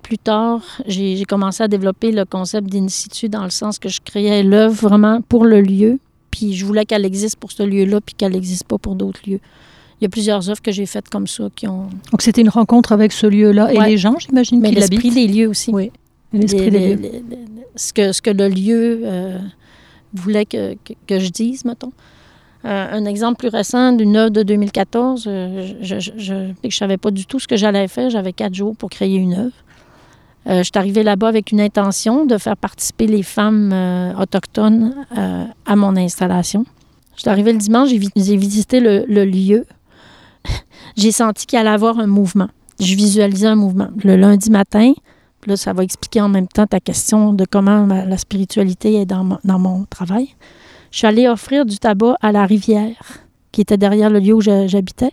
plus 0.01 0.17
tard, 0.17 0.61
j'ai 0.87 1.23
commencé 1.25 1.63
à 1.63 1.67
développer 1.67 2.11
le 2.11 2.25
concept 2.25 2.67
d'in 2.67 2.87
situ 2.87 3.29
dans 3.29 3.43
le 3.43 3.49
sens 3.49 3.79
que 3.79 3.89
je 3.89 4.01
créais 4.03 4.43
l'œuvre 4.43 4.73
vraiment 4.73 5.21
pour 5.21 5.45
le 5.45 5.61
lieu. 5.61 5.99
Puis 6.31 6.53
je 6.55 6.65
voulais 6.65 6.85
qu'elle 6.85 7.05
existe 7.05 7.37
pour 7.37 7.51
ce 7.51 7.63
lieu-là, 7.63 8.01
puis 8.01 8.15
qu'elle 8.15 8.33
n'existe 8.33 8.65
pas 8.65 8.79
pour 8.79 8.95
d'autres 8.95 9.21
lieux. 9.27 9.39
Il 10.03 10.07
y 10.07 10.07
a 10.07 10.09
plusieurs 10.09 10.49
œuvres 10.49 10.61
que 10.61 10.73
j'ai 10.73 10.85
faites 10.85 11.07
comme 11.07 11.27
ça 11.27 11.45
qui 11.55 11.65
ont. 11.65 11.87
Donc 12.11 12.21
c'était 12.21 12.41
une 12.41 12.49
rencontre 12.49 12.91
avec 12.91 13.13
ce 13.13 13.25
lieu-là 13.25 13.71
et 13.71 13.79
les 13.89 13.97
gens, 13.97 14.15
j'imagine, 14.19 14.59
Mais 14.59 14.67
qui 14.71 14.75
l'esprit 14.75 15.09
des 15.11 15.27
lieux 15.27 15.47
aussi. 15.47 15.71
Oui, 15.71 15.93
L'esprit 16.33 16.65
Les- 16.65 16.71
des 16.71 16.79
les- 16.79 16.95
lieux. 16.95 17.01
les- 17.01 17.09
les- 17.29 17.67
ce, 17.77 17.93
que, 17.93 18.11
ce 18.11 18.21
que 18.21 18.29
le 18.29 18.49
lieu 18.49 18.99
euh, 19.05 19.39
voulait 20.13 20.43
que, 20.45 20.73
que, 20.83 20.91
que 21.07 21.19
je 21.19 21.29
dise, 21.29 21.63
mettons. 21.63 21.93
Euh, 22.65 22.87
un 22.97 23.05
exemple 23.05 23.37
plus 23.37 23.47
récent 23.47 23.93
d'une 23.93 24.17
œuvre 24.17 24.31
de 24.31 24.43
2014, 24.43 25.23
euh, 25.27 25.71
je 25.81 26.33
ne 26.65 26.69
savais 26.69 26.97
pas 26.97 27.09
du 27.11 27.25
tout 27.25 27.39
ce 27.39 27.47
que 27.47 27.55
j'allais 27.55 27.87
faire. 27.87 28.09
J'avais 28.09 28.33
quatre 28.33 28.53
jours 28.55 28.75
pour 28.75 28.89
créer 28.89 29.15
une 29.15 29.35
œuvre. 29.35 29.53
Euh, 30.47 30.57
je 30.57 30.63
suis 30.63 30.71
arrivée 30.75 31.03
là-bas 31.03 31.29
avec 31.29 31.53
une 31.53 31.61
intention 31.61 32.25
de 32.25 32.37
faire 32.37 32.57
participer 32.57 33.07
les 33.07 33.23
femmes 33.23 33.71
autochtones 34.19 34.95
à 35.65 35.75
mon 35.77 35.95
installation. 35.95 36.65
Je 37.15 37.21
suis 37.21 37.29
arrivée 37.29 37.53
le 37.53 37.59
dimanche, 37.59 37.87
j'ai 37.87 37.99
vi- 37.99 38.09
j'ai 38.17 38.35
visité 38.35 38.81
le, 38.81 39.05
le 39.07 39.23
lieu. 39.23 39.65
J'ai 40.95 41.11
senti 41.11 41.45
qu'il 41.45 41.57
allait 41.59 41.69
y 41.69 41.73
avoir 41.73 41.99
un 41.99 42.07
mouvement. 42.07 42.47
Je 42.79 42.95
visualisais 42.95 43.47
un 43.47 43.55
mouvement. 43.55 43.89
Le 44.03 44.15
lundi 44.15 44.49
matin, 44.49 44.93
Là, 45.45 45.57
ça 45.57 45.73
va 45.73 45.83
expliquer 45.83 46.21
en 46.21 46.29
même 46.29 46.47
temps 46.47 46.65
ta 46.65 46.79
question 46.79 47.33
de 47.33 47.43
comment 47.43 47.85
ma- 47.85 48.05
la 48.05 48.17
spiritualité 48.17 48.93
est 49.01 49.05
dans, 49.05 49.25
mon- 49.25 49.39
dans 49.43 49.59
mon 49.59 49.83
travail. 49.83 50.29
Je 50.89 50.99
suis 50.99 51.07
allée 51.07 51.27
offrir 51.27 51.65
du 51.65 51.79
tabac 51.79 52.15
à 52.21 52.31
la 52.31 52.45
rivière 52.45 52.95
qui 53.51 53.59
était 53.59 53.75
derrière 53.75 54.09
le 54.09 54.19
lieu 54.19 54.33
où 54.35 54.39
j'habitais. 54.39 55.11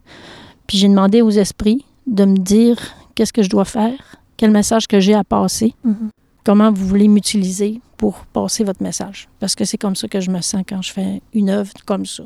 Puis 0.68 0.78
j'ai 0.78 0.86
demandé 0.88 1.20
aux 1.20 1.30
esprits 1.30 1.84
de 2.06 2.24
me 2.24 2.36
dire 2.36 2.76
qu'est-ce 3.16 3.32
que 3.32 3.42
je 3.42 3.48
dois 3.50 3.64
faire, 3.64 3.98
quel 4.36 4.52
message 4.52 4.86
que 4.86 5.00
j'ai 5.00 5.14
à 5.14 5.24
passer, 5.24 5.74
Mhm. 5.82 6.10
comment 6.44 6.70
vous 6.70 6.86
voulez 6.86 7.08
m'utiliser 7.08 7.80
pour 7.96 8.24
passer 8.26 8.62
votre 8.62 8.84
message. 8.84 9.28
Parce 9.40 9.56
que 9.56 9.64
c'est 9.64 9.78
comme 9.78 9.96
ça 9.96 10.06
que 10.06 10.20
je 10.20 10.30
me 10.30 10.40
sens 10.42 10.62
quand 10.68 10.80
je 10.80 10.92
fais 10.92 11.22
une 11.34 11.50
œuvre 11.50 11.72
comme 11.86 12.06
ça. 12.06 12.22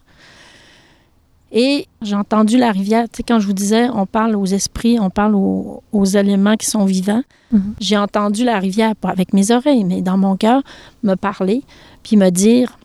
Et 1.57 1.87
j'ai 2.03 2.17
entendu 2.17 2.59
la 2.59 2.73
rivière, 2.73 3.05
tu 3.05 3.19
sais, 3.19 3.23
quand 3.23 3.39
je 3.39 3.47
vous 3.47 3.53
disais, 3.53 3.89
on 3.95 4.07
parle 4.07 4.35
aux 4.35 4.45
esprits, 4.45 4.99
on 4.99 5.09
parle 5.09 5.37
aux, 5.37 5.85
aux 5.93 6.05
éléments 6.05 6.57
qui 6.57 6.67
sont 6.67 6.85
vivants. 6.85 7.23
Mhm. 7.53 7.75
J'ai 7.79 7.97
entendu 7.97 8.45
la 8.45 8.59
rivière, 8.59 8.97
pas 8.97 9.11
avec 9.11 9.33
mes 9.33 9.53
oreilles, 9.53 9.85
mais 9.85 10.03
dans 10.03 10.19
mon 10.19 10.37
cœur, 10.37 10.63
me 11.05 11.15
parler, 11.15 11.63
puis 12.03 12.17
me 12.17 12.31
dire, 12.31 12.77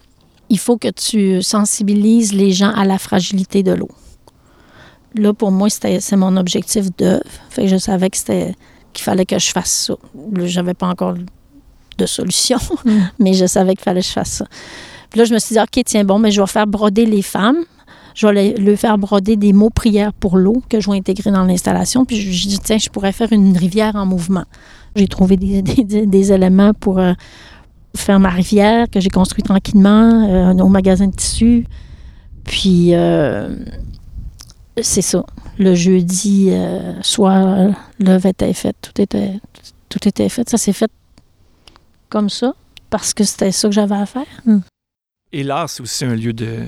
il 0.49 0.59
faut 0.59 0.77
que 0.77 0.87
tu 0.89 1.41
sensibilises 1.41 2.31
les 2.31 2.51
gens 2.51 2.69
à 2.69 2.85
la 2.85 2.99
fragilité 2.99 3.63
de 3.63 3.71
l'eau. 3.71 3.89
Là, 5.15 5.33
pour 5.33 5.51
moi, 5.51 5.71
c'était, 5.71 5.99
c'est 5.99 6.15
mon 6.15 6.37
objectif 6.37 6.95
d'œuvre. 6.95 7.23
Fait 7.49 7.63
que 7.63 7.67
je 7.69 7.77
savais 7.77 8.11
que 8.11 8.17
c'était, 8.17 8.53
qu'il 8.93 9.03
fallait 9.03 9.25
que 9.25 9.39
je 9.39 9.49
fasse 9.49 9.87
ça. 9.87 9.95
Là, 10.33 10.45
j'avais 10.45 10.75
pas 10.75 10.87
encore 10.87 11.15
de 11.97 12.05
solution, 12.05 12.59
Mm. 12.85 12.91
mais 13.19 13.33
je 13.33 13.47
savais 13.47 13.73
qu'il 13.73 13.83
fallait 13.83 14.01
que 14.01 14.07
je 14.07 14.11
fasse 14.11 14.29
ça. 14.29 14.45
Puis 15.09 15.17
là, 15.19 15.25
je 15.25 15.33
me 15.33 15.39
suis 15.39 15.55
dit, 15.55 15.59
OK, 15.59 15.83
tiens, 15.85 16.03
bon, 16.03 16.19
mais 16.19 16.29
je 16.29 16.39
vais 16.39 16.47
faire 16.47 16.67
broder 16.67 17.07
les 17.07 17.23
femmes. 17.23 17.63
Je 18.15 18.27
vais 18.27 18.53
leur 18.55 18.77
faire 18.77 18.97
broder 18.97 19.35
des 19.35 19.53
mots 19.53 19.69
prières 19.69 20.13
pour 20.13 20.37
l'eau 20.37 20.61
que 20.69 20.79
je 20.79 20.89
vais 20.89 20.97
intégrer 20.97 21.31
dans 21.31 21.43
l'installation. 21.45 22.05
Puis 22.05 22.19
je, 22.33 22.47
dis, 22.47 22.59
tiens, 22.59 22.77
je 22.77 22.89
pourrais 22.89 23.11
faire 23.11 23.31
une 23.31 23.55
rivière 23.57 23.95
en 23.95 24.05
mouvement. 24.05 24.45
J'ai 24.95 25.07
trouvé 25.07 25.37
des, 25.37 25.61
des- 26.05 26.31
éléments 26.31 26.73
pour 26.73 26.99
euh, 26.99 27.13
faire 27.95 28.19
ma 28.19 28.29
rivière 28.29 28.87
que 28.89 28.99
j'ai 28.99 29.09
construit 29.09 29.43
tranquillement 29.43 30.27
euh, 30.29 30.53
au 30.63 30.67
magasin 30.69 31.07
de 31.07 31.15
tissus. 31.15 31.65
Puis, 32.43 32.93
euh, 32.95 33.55
c'est 34.81 35.01
ça. 35.01 35.25
Le 35.57 35.75
jeudi 35.75 36.47
euh, 36.51 37.01
soir, 37.01 37.69
l'œuvre 37.99 38.25
était 38.27 38.53
faite. 38.53 38.75
Tout 38.81 39.01
était, 39.01 39.39
tout 39.89 40.07
était 40.07 40.29
fait. 40.29 40.49
Ça 40.49 40.57
s'est 40.57 40.73
fait 40.73 40.89
comme 42.09 42.29
ça 42.29 42.53
parce 42.89 43.13
que 43.13 43.23
c'était 43.23 43.51
ça 43.51 43.67
que 43.67 43.73
j'avais 43.75 43.95
à 43.95 44.05
faire. 44.05 44.25
Et 45.31 45.43
l'art, 45.43 45.69
c'est 45.69 45.81
aussi 45.83 46.05
un 46.05 46.15
lieu 46.15 46.33
de, 46.33 46.63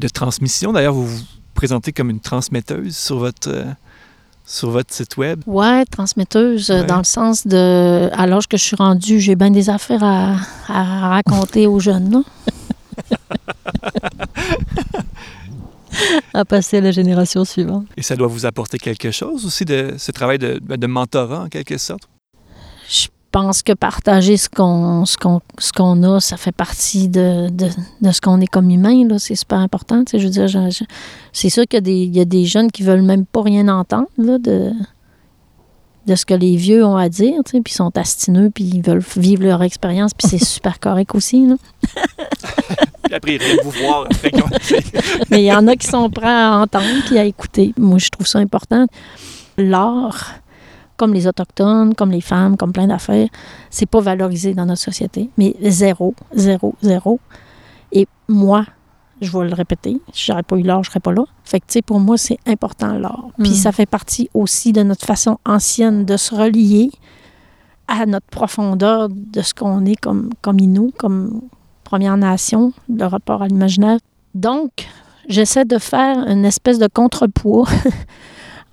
de 0.00 0.08
transmission. 0.08 0.72
D'ailleurs, 0.72 0.94
vous 0.94 1.06
vous 1.06 1.22
présentez 1.54 1.92
comme 1.92 2.10
une 2.10 2.20
transmetteuse 2.20 2.96
sur 2.96 3.18
votre, 3.18 3.48
euh, 3.50 3.64
sur 4.46 4.70
votre 4.70 4.92
site 4.92 5.16
web. 5.16 5.42
Ouais, 5.46 5.84
transmetteuse, 5.84 6.70
euh, 6.70 6.80
Ouais. 6.80 6.86
dans 6.86 6.98
le 6.98 7.04
sens 7.04 7.46
de, 7.46 8.08
à 8.12 8.26
l'âge 8.26 8.48
que 8.48 8.56
je 8.56 8.64
suis 8.64 8.76
rendue, 8.76 9.20
j'ai 9.20 9.36
bien 9.36 9.50
des 9.50 9.70
affaires 9.70 10.02
à, 10.02 10.36
à 10.68 11.08
raconter 11.10 11.66
aux 11.66 11.80
jeunes. 11.80 12.10
là. 12.10 12.22
À 16.32 16.44
passer 16.44 16.78
à 16.78 16.80
la 16.80 16.92
génération 16.92 17.44
suivante. 17.44 17.86
Et 17.96 18.02
ça 18.02 18.14
doit 18.16 18.28
vous 18.28 18.46
apporter 18.46 18.78
quelque 18.78 19.10
chose 19.10 19.44
aussi, 19.44 19.64
de 19.64 19.94
ce 19.98 20.12
travail 20.12 20.38
de, 20.38 20.60
ben, 20.62 20.76
de 20.78 20.86
mentorat, 20.86 21.42
en 21.42 21.48
quelque 21.48 21.76
sorte? 21.78 22.08
Je 22.88 23.08
pense 23.30 23.62
que 23.62 23.72
partager 23.72 24.36
ce 24.36 24.48
qu'on 24.48 25.04
ce 25.06 25.16
qu'on 25.16 25.40
ce 25.58 25.72
qu'on 25.72 26.02
a, 26.02 26.20
ça 26.20 26.36
fait 26.36 26.52
partie 26.52 27.08
de, 27.08 27.48
de, 27.50 27.68
de 28.00 28.10
ce 28.12 28.20
qu'on 28.20 28.40
est 28.40 28.46
comme 28.46 28.70
humain. 28.70 29.06
là. 29.08 29.18
C'est 29.18 29.34
super 29.36 29.58
important. 29.58 30.04
tu 30.04 30.12
sais. 30.12 30.18
Je 30.18 30.24
veux 30.24 30.30
dire, 30.30 30.48
je- 30.48 30.70
je- 30.70 30.84
c'est 31.32 31.50
sûr 31.50 31.64
qu'il 31.64 31.76
y, 31.76 31.78
a 31.78 31.80
des- 31.82 32.02
il 32.04 32.16
y 32.16 32.20
a 32.20 32.24
des 32.24 32.44
jeunes 32.44 32.70
qui 32.70 32.82
veulent 32.82 33.02
même 33.02 33.24
pas 33.26 33.42
rien 33.42 33.68
entendre 33.68 34.08
là, 34.18 34.38
de, 34.38 34.72
de 36.06 36.14
ce 36.14 36.24
que 36.26 36.34
les 36.34 36.56
vieux 36.56 36.84
ont 36.84 36.96
à 36.96 37.08
dire, 37.08 37.34
tu 37.44 37.52
sais, 37.52 37.60
puis 37.60 37.72
ils 37.72 37.76
sont 37.76 37.96
astineux, 37.96 38.50
puis 38.52 38.64
ils 38.64 38.82
veulent 38.82 39.04
vivre 39.16 39.44
leur 39.44 39.62
expérience, 39.62 40.12
puis 40.14 40.26
c'est 40.28 40.44
super 40.44 40.80
correct 40.80 41.14
aussi. 41.14 41.46
là. 41.46 41.54
Après, 43.12 43.34
ils 43.34 43.42
viennent 43.42 43.58
vous 43.64 43.70
voir. 43.72 44.06
Mais 45.30 45.42
il 45.42 45.46
y 45.46 45.52
en 45.52 45.66
a 45.66 45.74
qui 45.76 45.86
sont 45.86 46.08
prêts 46.10 46.26
à 46.28 46.58
entendre 46.58 46.86
puis 47.06 47.18
à 47.18 47.24
écouter. 47.24 47.74
Moi, 47.76 47.98
je 47.98 48.08
trouve 48.08 48.26
ça 48.26 48.38
important. 48.38 48.86
L'art, 49.58 50.34
comme 51.00 51.14
les 51.14 51.26
Autochtones, 51.26 51.94
comme 51.94 52.10
les 52.10 52.20
femmes, 52.20 52.58
comme 52.58 52.72
plein 52.72 52.86
d'affaires, 52.86 53.30
c'est 53.70 53.86
pas 53.86 54.00
valorisé 54.02 54.52
dans 54.52 54.66
notre 54.66 54.82
société. 54.82 55.30
Mais 55.38 55.56
zéro, 55.62 56.14
zéro, 56.34 56.74
zéro. 56.82 57.20
Et 57.90 58.06
moi, 58.28 58.66
je 59.22 59.32
vais 59.32 59.48
le 59.48 59.54
répéter, 59.54 59.98
si 60.12 60.26
j'aurais 60.26 60.42
pas 60.42 60.56
eu 60.56 60.62
l'art, 60.62 60.84
je 60.84 60.90
serais 60.90 61.00
pas 61.00 61.12
là. 61.12 61.24
Fait 61.42 61.58
que, 61.58 61.64
tu 61.64 61.72
sais, 61.72 61.80
pour 61.82 62.00
moi, 62.00 62.18
c'est 62.18 62.36
important 62.46 62.98
l'art. 62.98 63.28
Puis 63.38 63.52
Mm. 63.52 63.54
ça 63.54 63.72
fait 63.72 63.86
partie 63.86 64.28
aussi 64.34 64.74
de 64.74 64.82
notre 64.82 65.06
façon 65.06 65.38
ancienne 65.46 66.04
de 66.04 66.18
se 66.18 66.34
relier 66.34 66.90
à 67.88 68.04
notre 68.04 68.26
profondeur 68.26 69.08
de 69.08 69.40
ce 69.40 69.54
qu'on 69.54 69.86
est 69.86 69.96
comme, 69.96 70.28
comme 70.42 70.58
Inou, 70.60 70.92
comme 70.98 71.40
Première 71.82 72.18
Nation, 72.18 72.74
le 72.94 73.06
rapport 73.06 73.40
à 73.40 73.48
l'imaginaire. 73.48 73.98
Donc, 74.34 74.70
j'essaie 75.30 75.64
de 75.64 75.78
faire 75.78 76.18
une 76.28 76.44
espèce 76.44 76.78
de 76.78 76.88
contrepoids 76.92 77.66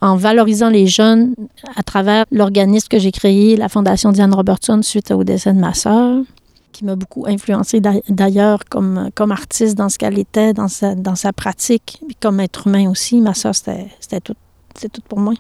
en 0.02 0.16
valorisant 0.16 0.70
les 0.70 0.88
jeunes 0.88 1.34
à 1.76 1.84
travers 1.84 2.26
l'organisme 2.32 2.88
que 2.88 3.00
j'ai 3.00 3.12
créé, 3.12 3.56
la 3.56 3.70
Fondation 3.70 4.12
Diane 4.12 4.34
Robertson, 4.34 4.82
suite 4.84 5.12
au 5.12 5.24
décès 5.24 5.54
de 5.54 5.60
ma 5.60 5.74
sœur, 5.74 6.24
qui 6.72 6.86
m'a 6.86 6.96
beaucoup 6.96 7.26
influencé 7.28 7.82
d'ailleurs 8.08 8.66
comme, 8.70 9.10
comme 9.16 9.32
artiste 9.32 9.76
dans 9.76 9.90
ce 9.90 9.98
qu'elle 9.98 10.20
était, 10.20 10.54
dans 10.54 10.68
sa, 10.68 10.94
dans 10.94 11.16
sa 11.16 11.34
pratique, 11.34 12.00
puis 12.06 12.16
comme 12.16 12.40
être 12.40 12.68
humain 12.68 12.90
aussi. 12.90 13.20
Ma 13.22 13.34
sœur, 13.34 13.56
c'était 13.56 14.22
tout, 14.24 14.36
c'était 14.76 14.90
tout 14.90 15.02
pour 15.08 15.20
moi. 15.20 15.34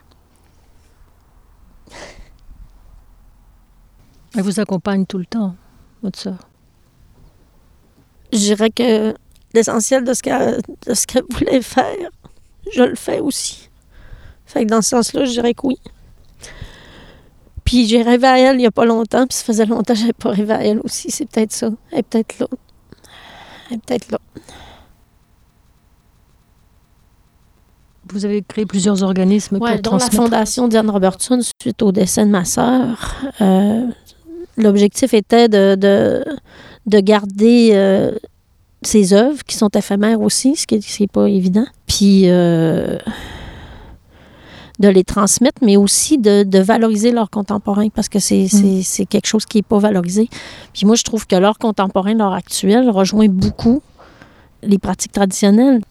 Elle 4.36 4.44
vous 4.44 4.60
accompagne 4.60 5.06
tout 5.06 5.20
le 5.20 5.26
temps, 5.26 5.56
votre 6.02 6.20
sœur? 6.20 6.38
Je 8.34 8.40
dirais 8.40 8.72
que 8.72 9.16
l'essentiel 9.54 10.04
de 10.04 10.14
ce 10.14 10.22
qu'elle 10.22 10.62
de 10.86 10.94
ce 10.94 11.08
qu'elle 11.08 11.24
voulait 11.30 11.62
faire, 11.62 12.10
je 12.74 12.84
le 12.84 12.96
fais 12.96 13.20
aussi. 13.20 13.70
Fait 14.58 14.66
que 14.66 14.72
dans 14.72 14.82
ce 14.82 14.90
sens-là, 14.90 15.26
je 15.26 15.32
dirais 15.34 15.54
que 15.54 15.68
oui. 15.68 15.76
Puis 17.64 17.86
j'ai 17.86 18.02
rêvé 18.02 18.26
à 18.26 18.40
elle 18.40 18.56
il 18.56 18.60
n'y 18.60 18.66
a 18.66 18.72
pas 18.72 18.86
longtemps, 18.86 19.28
puis 19.28 19.38
ça 19.38 19.44
faisait 19.44 19.68
longtemps 19.68 19.94
que 19.94 20.00
je 20.00 20.02
n'avais 20.02 20.14
pas 20.14 20.32
rêvé 20.32 20.54
à 20.54 20.66
elle 20.66 20.80
aussi. 20.84 21.12
C'est 21.12 21.30
peut-être 21.30 21.52
ça. 21.52 21.70
Elle 21.92 22.00
est 22.00 22.04
peut-être 22.04 22.40
là. 22.40 22.48
Elle 23.70 23.76
est 23.76 23.86
peut-être 23.86 24.12
là. 24.12 24.18
Vous 28.12 28.26
avez 28.26 28.42
créé 28.42 28.66
plusieurs 28.66 29.04
organismes 29.04 29.58
Ouais, 29.58 29.80
pour 29.80 29.92
dont 29.92 29.98
la. 29.98 30.10
Fondation 30.10 30.68
Diane 30.68 30.90
Robertson, 30.90 31.40
suite 31.62 31.84
au 31.84 31.92
décès 31.92 32.26
de 32.26 32.32
ma 32.32 32.46
sœur, 32.46 33.16
euh, 33.42 33.86
l'objectif 34.56 35.14
était 35.14 35.48
de, 35.48 35.76
de, 35.76 36.26
de 36.88 37.00
garder 37.00 37.72
euh, 37.74 38.12
ses 38.82 39.14
œuvres, 39.14 39.44
qui 39.44 39.56
sont 39.56 39.70
éphémères 39.70 40.22
aussi, 40.22 40.56
ce 40.56 40.66
qui 40.66 40.82
n'est 41.00 41.08
pas 41.08 41.28
évident, 41.28 41.68
puis 41.86 42.24
euh, 42.26 42.98
de 44.80 44.88
les 44.90 45.04
transmettre, 45.04 45.60
mais 45.64 45.78
aussi 45.78 46.18
de, 46.18 46.44
de 46.44 46.60
valoriser 46.60 47.12
l'art 47.12 47.30
contemporain, 47.30 47.90
parce 47.90 48.10
que 48.10 48.20
c'est 48.20 48.48
c'est 48.48 49.06
quelque 49.06 49.26
chose 49.28 49.46
qui 49.46 49.58
n'est 49.58 49.64
pas 49.64 49.80
valorisé. 49.80 50.30
Puis 50.74 50.86
moi, 50.86 50.96
je 50.96 51.04
trouve 51.04 51.26
que 51.26 51.36
l'art 51.36 51.58
contemporain, 51.58 52.14
l'art 52.14 52.34
actuel, 52.34 52.90
rejoint 52.90 53.28
beaucoup 53.28 53.82
les 54.64 54.78
pratiques 54.78 55.14
traditionnelles 55.14 55.82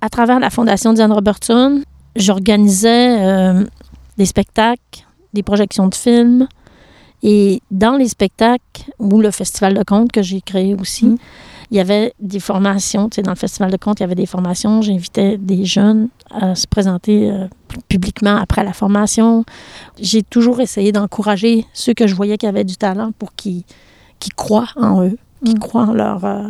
à 0.00 0.08
travers 0.08 0.38
la 0.38 0.50
Fondation 0.50 0.92
Diane 0.92 1.12
Robertson, 1.12 1.82
j'organisais 2.14 3.18
euh, 3.20 3.64
des 4.16 4.26
spectacles, 4.26 5.06
des 5.32 5.42
projections 5.42 5.88
de 5.88 5.94
films. 5.94 6.46
Et 7.22 7.60
dans 7.70 7.96
les 7.96 8.08
spectacles, 8.08 8.84
ou 8.98 9.20
le 9.20 9.30
Festival 9.30 9.74
de 9.74 9.82
contes 9.82 10.12
que 10.12 10.22
j'ai 10.22 10.40
créé 10.40 10.74
aussi, 10.74 11.06
Mm. 11.06 11.16
il 11.70 11.76
y 11.76 11.80
avait 11.80 12.12
des 12.20 12.40
formations. 12.40 13.08
Tu 13.08 13.16
sais, 13.16 13.22
dans 13.22 13.32
le 13.32 13.36
Festival 13.36 13.70
de 13.72 13.76
contes, 13.76 13.98
il 13.98 14.02
y 14.02 14.04
avait 14.04 14.14
des 14.14 14.26
formations. 14.26 14.82
J'invitais 14.82 15.38
des 15.38 15.64
jeunes 15.64 16.08
à 16.30 16.54
se 16.54 16.66
présenter 16.66 17.30
euh, 17.30 17.48
publiquement 17.88 18.36
après 18.36 18.64
la 18.64 18.72
formation. 18.72 19.44
J'ai 20.00 20.22
toujours 20.22 20.60
essayé 20.60 20.92
d'encourager 20.92 21.66
ceux 21.72 21.94
que 21.94 22.06
je 22.06 22.14
voyais 22.14 22.36
qui 22.38 22.46
avaient 22.46 22.64
du 22.64 22.76
talent 22.76 23.12
pour 23.18 23.34
qu'ils 23.34 23.62
qu'ils 24.18 24.32
croient 24.34 24.68
en 24.76 25.02
eux, 25.04 25.18
qu'ils 25.44 25.56
Mm. 25.56 25.58
croient 25.58 25.84
en 25.86 25.92
leur, 25.92 26.24
euh, 26.24 26.48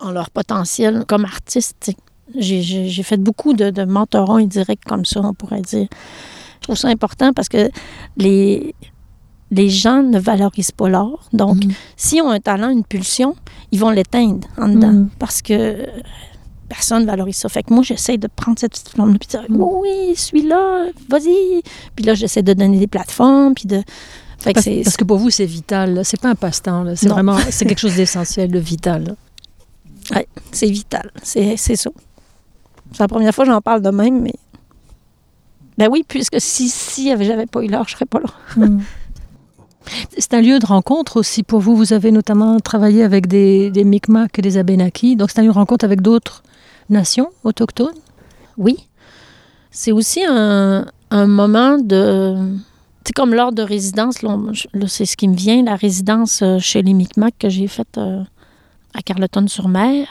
en 0.00 0.10
leur 0.10 0.28
potentiel 0.30 1.04
comme 1.08 1.24
artiste. 1.24 1.92
J'ai- 2.36 3.02
fait 3.02 3.16
beaucoup 3.16 3.54
de, 3.54 3.70
de 3.70 3.84
mentorons 3.84 4.36
indirects 4.36 4.84
comme 4.86 5.04
ça, 5.06 5.20
on 5.22 5.32
pourrait 5.34 5.62
dire. 5.62 5.88
Je 6.60 6.64
trouve 6.66 6.76
ça 6.76 6.88
important 6.88 7.32
parce 7.32 7.48
que 7.48 7.70
les, 8.18 8.74
les 9.50 9.68
gens 9.70 10.02
ne 10.02 10.18
valorisent 10.20 10.70
pas 10.72 10.88
l'art. 10.90 11.28
Donc, 11.32 11.64
Mhm. 11.64 11.72
s'ils 11.96 12.22
ont 12.22 12.28
un 12.30 12.38
talent, 12.38 12.68
une 12.68 12.84
pulsion, 12.84 13.34
ils 13.72 13.80
vont 13.80 13.90
l'éteindre 13.90 14.46
en 14.58 14.68
dedans 14.68 14.92
Mhm. 14.92 15.08
parce 15.18 15.40
que 15.42 15.86
personne 16.70 17.02
ne 17.02 17.06
valorise 17.06 17.36
ça. 17.36 17.48
Fait 17.50 17.62
que 17.64 17.74
moi, 17.74 17.82
j'essaie 17.82 18.16
de 18.16 18.28
prendre 18.28 18.58
cette 18.58 18.70
petite 18.72 18.88
flamme-là 18.90 19.18
puis 19.18 19.26
de 19.26 19.30
dire 19.32 19.44
Mhm. 19.50 19.60
oui, 19.60 20.14
celui-là, 20.16 20.86
vas-y. 21.10 21.62
Puis 21.94 22.04
là, 22.06 22.14
j'essaie 22.14 22.42
de 22.42 22.54
donner 22.54 22.78
des 22.78 22.86
plateformes 22.86 23.52
puis 23.54 23.66
de. 23.66 23.82
Fait 24.38 24.54
Parce, 24.54 24.96
que 24.96 25.04
pour 25.04 25.18
vous, 25.18 25.28
c'est 25.28 25.44
vital. 25.44 26.00
C'est 26.04 26.18
pas 26.18 26.30
un 26.30 26.34
passe-temps. 26.34 26.86
C'est 26.96 27.08
vraiment 27.10 27.36
c'est 27.50 27.66
quelque 27.66 27.78
chose 27.80 27.96
d'essentiel, 28.00 28.50
de 28.50 28.58
vital. 28.58 29.04
là. 30.12 30.22
C'est 30.50 30.70
vital. 30.70 31.10
C'est 31.22 31.56
ça. 31.58 31.90
C'est 32.92 33.00
la 33.00 33.08
première 33.08 33.34
fois 33.34 33.44
que 33.44 33.50
j'en 33.50 33.60
parle 33.60 33.82
de 33.82 33.90
même, 33.90 34.22
mais. 34.22 34.34
Ben 35.76 35.88
oui, 35.90 36.04
puisque 36.06 36.40
si, 36.40 36.68
si 36.68 37.08
j'avais 37.08 37.46
pas 37.46 37.62
eu 37.62 37.66
l'art, 37.68 37.86
je 37.88 37.94
serais 37.94 38.06
pas 38.06 38.20
là. 38.20 38.66
C'est 40.18 40.34
un 40.34 40.40
lieu 40.40 40.58
de 40.58 40.66
rencontre 40.66 41.16
aussi 41.18 41.42
pour 41.42 41.60
vous. 41.60 41.74
Vous 41.76 41.92
avez 41.92 42.12
notamment 42.12 42.60
travaillé 42.60 43.02
avec 43.02 43.26
des, 43.26 43.70
des 43.70 43.84
Mi'kmaq 43.84 44.38
et 44.38 44.42
des 44.42 44.56
Abénakis. 44.58 45.16
Donc, 45.16 45.30
c'est 45.30 45.40
un 45.40 45.42
lieu 45.42 45.48
de 45.48 45.54
rencontre 45.54 45.84
avec 45.84 46.00
d'autres 46.00 46.42
nations 46.90 47.28
autochtones. 47.44 47.94
Oui. 48.58 48.86
C'est 49.70 49.92
aussi 49.92 50.22
un, 50.28 50.86
un 51.10 51.26
moment 51.26 51.78
de. 51.78 52.36
C'est 53.06 53.14
comme 53.14 53.34
lors 53.34 53.52
de 53.52 53.62
résidence, 53.62 54.22
là, 54.22 54.36
là, 54.72 54.86
c'est 54.86 55.06
ce 55.06 55.16
qui 55.16 55.26
me 55.26 55.34
vient, 55.34 55.62
la 55.64 55.74
résidence 55.76 56.42
euh, 56.42 56.58
chez 56.58 56.82
les 56.82 56.92
Micmacs 56.92 57.34
que 57.38 57.48
j'ai 57.48 57.66
faite 57.66 57.96
euh, 57.98 58.22
à 58.94 59.02
Carleton-sur-Mer. 59.02 60.06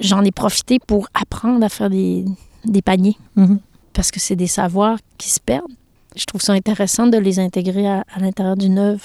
J'en 0.00 0.22
ai 0.24 0.32
profité 0.32 0.78
pour 0.84 1.08
apprendre 1.14 1.64
à 1.64 1.68
faire 1.68 1.90
des, 1.90 2.24
des 2.64 2.82
paniers 2.82 3.16
Mhm. 3.36 3.58
parce 3.92 4.10
que 4.10 4.20
c'est 4.20 4.36
des 4.36 4.46
savoirs 4.46 4.98
qui 5.18 5.30
se 5.30 5.40
perdent. 5.40 5.70
Je 6.16 6.24
trouve 6.24 6.40
ça 6.40 6.52
intéressant 6.52 7.06
de 7.06 7.18
les 7.18 7.38
intégrer 7.38 7.86
à, 7.86 8.04
à 8.14 8.20
l'intérieur 8.20 8.56
d'une 8.56 8.78
œuvre. 8.78 9.04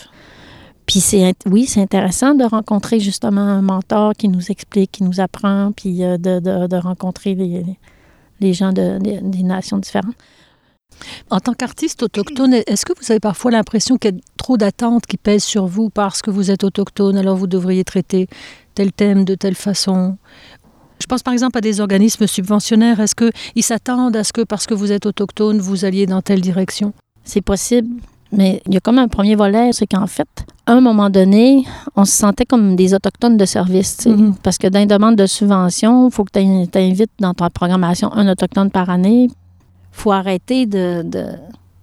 Puis 0.85 0.99
c'est 0.99 1.33
oui, 1.45 1.65
c'est 1.67 1.81
intéressant 1.81 2.33
de 2.35 2.43
rencontrer 2.43 2.99
justement 2.99 3.41
un 3.41 3.61
mentor 3.61 4.13
qui 4.13 4.27
nous 4.27 4.51
explique, 4.51 4.91
qui 4.91 5.03
nous 5.03 5.19
apprend, 5.19 5.71
puis 5.75 6.03
euh, 6.03 6.17
de, 6.17 6.39
de- 6.39 6.67
de 6.67 6.75
rencontrer 6.75 7.35
les, 7.35 7.63
les 8.39 8.53
gens 8.53 8.73
de, 8.73 8.97
des- 8.99 9.21
des 9.21 9.43
nations 9.43 9.77
différentes. 9.77 10.15
En 11.29 11.39
tant 11.39 11.53
qu'artiste 11.53 12.03
autochtone, 12.03 12.53
est-ce 12.67 12.85
que 12.85 12.93
vous 12.99 13.11
avez 13.11 13.19
parfois 13.21 13.51
l'impression 13.51 13.97
qu'il 13.97 14.15
y 14.15 14.17
a 14.17 14.21
trop 14.37 14.57
d'attentes 14.57 15.05
qui 15.05 15.17
pèsent 15.17 15.43
sur 15.45 15.65
vous 15.65 15.89
parce 15.89 16.21
que 16.21 16.29
vous 16.29 16.51
êtes 16.51 16.63
autochtone, 16.63 17.17
alors 17.17 17.37
vous 17.37 17.47
devriez 17.47 17.83
traiter 17.83 18.27
tel 18.75 18.91
thème 18.91 19.23
de 19.23 19.35
telle 19.35 19.55
façon? 19.55 20.17
Je 20.99 21.05
pense 21.07 21.23
par 21.23 21.33
exemple 21.33 21.57
à 21.57 21.61
des 21.61 21.79
organismes 21.79 22.27
subventionnaires. 22.27 22.99
Est-ce 22.99 23.15
qu'ils 23.15 23.63
s'attendent 23.63 24.15
à 24.15 24.23
ce 24.23 24.33
que, 24.33 24.41
parce 24.41 24.67
que 24.67 24.75
vous 24.75 24.91
êtes 24.91 25.05
autochtone, 25.07 25.59
vous 25.59 25.85
alliez 25.85 26.05
dans 26.05 26.21
telle 26.21 26.41
direction? 26.41 26.93
C'est 27.23 27.41
possible, 27.41 27.87
mais 28.31 28.61
il 28.67 28.73
y 28.73 28.77
a 28.77 28.79
comme 28.79 28.97
un 28.99 29.07
premier 29.07 29.35
volet, 29.35 29.71
c'est 29.73 29.87
qu'en 29.87 30.07
fait, 30.07 30.27
à 30.65 30.73
un 30.73 30.81
moment 30.81 31.09
donné, 31.09 31.65
on 31.95 32.05
se 32.05 32.13
sentait 32.13 32.45
comme 32.45 32.75
des 32.75 32.93
autochtones 32.93 33.37
de 33.37 33.45
service. 33.45 34.05
Mhm. 34.05 34.35
parce 34.43 34.57
que 34.57 34.67
dans 34.67 34.79
les 34.79 34.85
demandes 34.85 35.15
de 35.17 35.25
subvention, 35.25 36.07
il 36.07 36.11
faut 36.11 36.23
que 36.23 36.31
tu 36.39 36.77
invites 36.79 37.11
dans 37.19 37.33
ta 37.33 37.49
programmation 37.49 38.11
un 38.13 38.27
autochtone 38.31 38.69
par 38.71 38.89
année. 38.89 39.29
faut 39.91 40.11
arrêter 40.13 40.65
de, 40.65 41.01
de, 41.03 41.25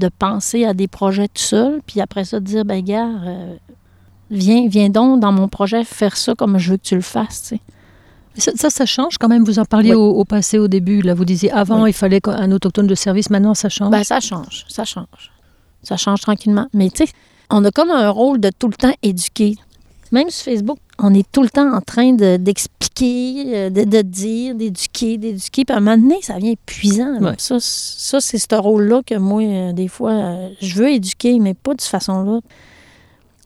de 0.01 0.09
penser 0.19 0.65
à 0.65 0.73
des 0.75 0.89
projets 0.89 1.29
tout 1.29 1.43
seul, 1.43 1.81
puis 1.87 2.01
après 2.01 2.25
ça, 2.25 2.41
dire, 2.41 2.65
ben 2.65 2.83
gars, 2.83 3.07
euh, 3.27 3.57
viens, 4.31 4.67
viens 4.69 4.89
donc 4.89 5.21
dans 5.21 5.33
mon 5.33 5.49
projet 5.49 5.85
faire 5.85 6.17
ça 6.17 6.35
comme 6.35 6.57
je 6.59 6.71
veux 6.71 6.77
que 6.79 6.83
tu 6.85 6.95
le 6.95 7.03
fasses, 7.03 7.53
ça, 8.37 8.53
ça, 8.55 8.71
ça 8.71 8.87
change 8.87 9.19
quand 9.19 9.29
même. 9.29 9.45
Vous 9.45 9.59
en 9.59 9.65
parliez 9.65 9.91
Oui. 9.91 9.97
au, 9.97 10.11
au 10.21 10.25
passé, 10.25 10.59
au 10.59 10.69
début. 10.69 11.03
Là, 11.03 11.13
vous 11.13 11.25
disiez 11.25 11.51
avant, 11.51 11.83
Oui. 11.83 11.91
il 11.91 11.93
fallait 11.93 12.21
un 12.29 12.53
autochtone 12.53 12.87
de 12.87 12.95
service. 12.95 13.31
Maintenant, 13.31 13.53
ça 13.55 13.69
change. 13.69 13.91
Ben, 13.91 14.05
ça 14.05 14.21
change, 14.21 14.65
ça 14.69 14.85
change. 14.85 15.33
Ça 15.83 15.97
change 15.97 16.21
tranquillement. 16.21 16.67
Mais 16.75 16.91
tu 16.91 17.07
sais, 17.07 17.13
on 17.51 17.65
a 17.65 17.71
comme 17.71 17.91
un 17.91 18.11
rôle 18.11 18.41
de 18.41 18.51
tout 18.59 18.69
le 18.69 18.75
temps 18.75 18.93
éduquer. 19.03 19.57
Même 20.11 20.31
sur 20.31 20.45
Facebook, 20.47 20.79
on 20.99 21.13
est 21.15 21.31
tout 21.31 21.43
le 21.43 21.51
temps 21.51 21.71
en 21.75 21.81
train 21.83 22.13
de- 22.15 22.39
d'expliquer, 22.39 23.45
euh, 23.57 23.71
de, 23.71 23.85
de 23.85 24.01
dire, 24.03 24.55
d'éduquer, 24.55 25.19
d'éduquer. 25.19 25.65
Puis 25.65 25.75
à 25.75 25.79
un 25.79 25.81
moment 25.81 25.99
donné, 25.99 26.17
ça 26.23 26.35
devient 26.35 26.53
épuisant. 26.53 27.19
Ouais. 27.21 27.35
Ça, 27.39 27.57
ça 27.61 28.21
c'est 28.21 28.39
ce 28.39 28.55
rôle-là 28.55 29.03
que 29.07 29.15
moi, 29.17 29.43
euh, 29.43 29.73
des 29.73 29.89
fois, 29.89 30.13
euh, 30.13 30.49
je 30.61 30.75
veux 30.75 30.91
éduquer, 30.91 31.39
mais 31.39 31.55
pas 31.55 31.75
de 31.75 31.81
cette 31.81 31.91
façon-là. 31.91 32.41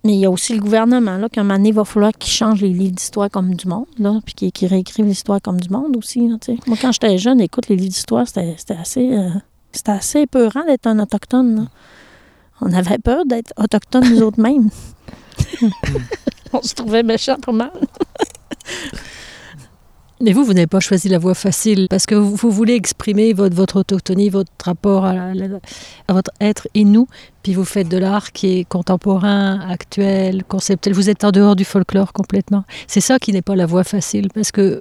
Mais 0.05 0.15
il 0.15 0.21
y 0.21 0.25
a 0.27 0.31
aussi 0.31 0.55
le 0.55 0.61
gouvernement, 0.61 1.17
là, 1.17 1.29
qu'à 1.29 1.43
un 1.43 1.45
moment 1.45 1.57
donné, 1.59 1.69
il 1.69 1.75
va 1.75 1.85
falloir 1.85 2.11
qu'il 2.13 2.33
change 2.33 2.61
les 2.61 2.71
livres 2.71 2.95
d'histoire 2.95 3.31
comme 3.31 3.55
du 3.55 3.69
monde, 3.69 3.87
là, 3.99 4.19
puis 4.25 4.51
qu'il 4.51 4.69
réécrive 4.69 5.05
l'histoire 5.07 5.41
comme 5.41 5.61
du 5.61 5.69
monde 5.69 5.97
aussi, 5.97 6.27
là. 6.29 6.37
Moi, 6.67 6.77
quand 6.81 6.91
j'étais 6.91 7.19
jeune, 7.19 7.41
écoute, 7.41 7.69
les 7.69 7.77
livres 7.77 7.91
d'histoire, 7.91 8.27
c'était 8.27 8.55
c'était 8.59 8.75
assez... 8.75 9.13
euh, 9.17 9.29
c'était 9.71 9.93
assez 9.93 10.21
épeurant 10.23 10.65
d'être 10.67 10.87
un 10.89 10.99
autochtone. 10.99 11.55
là. 11.57 11.63
On 12.65 12.73
avait 12.73 12.99
peur 12.99 13.25
d'être 13.27 13.53
autochtone 13.57 14.09
nous 14.09 14.23
autres 14.23 14.41
mêmes. 14.41 14.71
On 16.53 16.63
se 16.63 16.75
trouvait 16.75 17.03
méchants 17.03 17.37
pas 17.45 17.53
mal. 17.53 17.73
Mais 20.21 20.33
vous, 20.33 20.45
vous 20.45 20.53
n'avez 20.55 20.69
pas 20.69 20.79
choisi 20.79 21.09
la 21.09 21.19
voie 21.19 21.35
facile 21.35 21.89
parce 21.91 22.07
que 22.07 22.15
vous, 22.15 22.37
vous 22.37 22.51
voulez 22.53 22.75
exprimer 22.75 23.33
votre, 23.33 23.57
votre 23.57 23.81
autochtonie, 23.81 24.29
votre 24.29 24.53
rapport 24.65 25.05
à, 25.05 25.15
la- 25.15 25.35
la- 25.35 25.59
à 26.07 26.13
votre 26.13 26.31
être 26.41 26.69
inou, 26.75 27.09
puis 27.43 27.55
vous 27.55 27.65
faites 27.65 27.89
de 27.89 27.99
l'art 27.99 28.31
qui 28.31 28.59
est 28.61 28.65
contemporain, 28.65 29.59
actuel, 29.69 30.45
conceptuel. 30.45 30.95
Vous 30.95 31.11
êtes 31.11 31.25
en 31.25 31.33
dehors 31.33 31.57
du 31.57 31.65
folklore 31.65 32.13
complètement. 32.13 32.63
C'est 32.87 33.01
ça 33.01 33.19
qui 33.19 33.33
n'est 33.33 33.43
pas 33.43 33.57
la 33.57 33.67
voie 33.67 33.83
facile 33.83 34.29
parce 34.33 34.53
que 34.53 34.81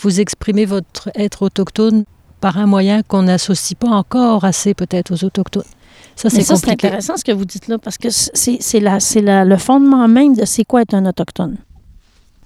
vous 0.00 0.20
exprimez 0.20 0.64
votre 0.64 1.10
être 1.16 1.42
autochtone 1.42 2.04
par 2.40 2.56
un 2.56 2.66
moyen 2.66 3.02
qu'on 3.02 3.24
n'associe 3.24 3.76
pas 3.76 3.88
encore 3.88 4.44
assez 4.44 4.74
peut-être 4.74 5.12
aux 5.12 5.24
autochtones. 5.24 5.64
Ça, 6.18 6.30
c'est 6.30 6.42
ça, 6.42 6.56
c'est 6.56 6.62
compliqué. 6.62 6.88
intéressant 6.88 7.16
ce 7.16 7.22
que 7.22 7.30
vous 7.30 7.44
dites 7.44 7.68
là, 7.68 7.78
parce 7.78 7.96
que 7.96 8.08
c'est 8.10 8.80
le 8.80 9.56
fondement 9.56 10.08
même 10.08 10.34
de 10.34 10.44
c'est 10.44 10.64
quoi 10.64 10.82
être 10.82 10.94
un 10.94 11.06
autochtone. 11.06 11.58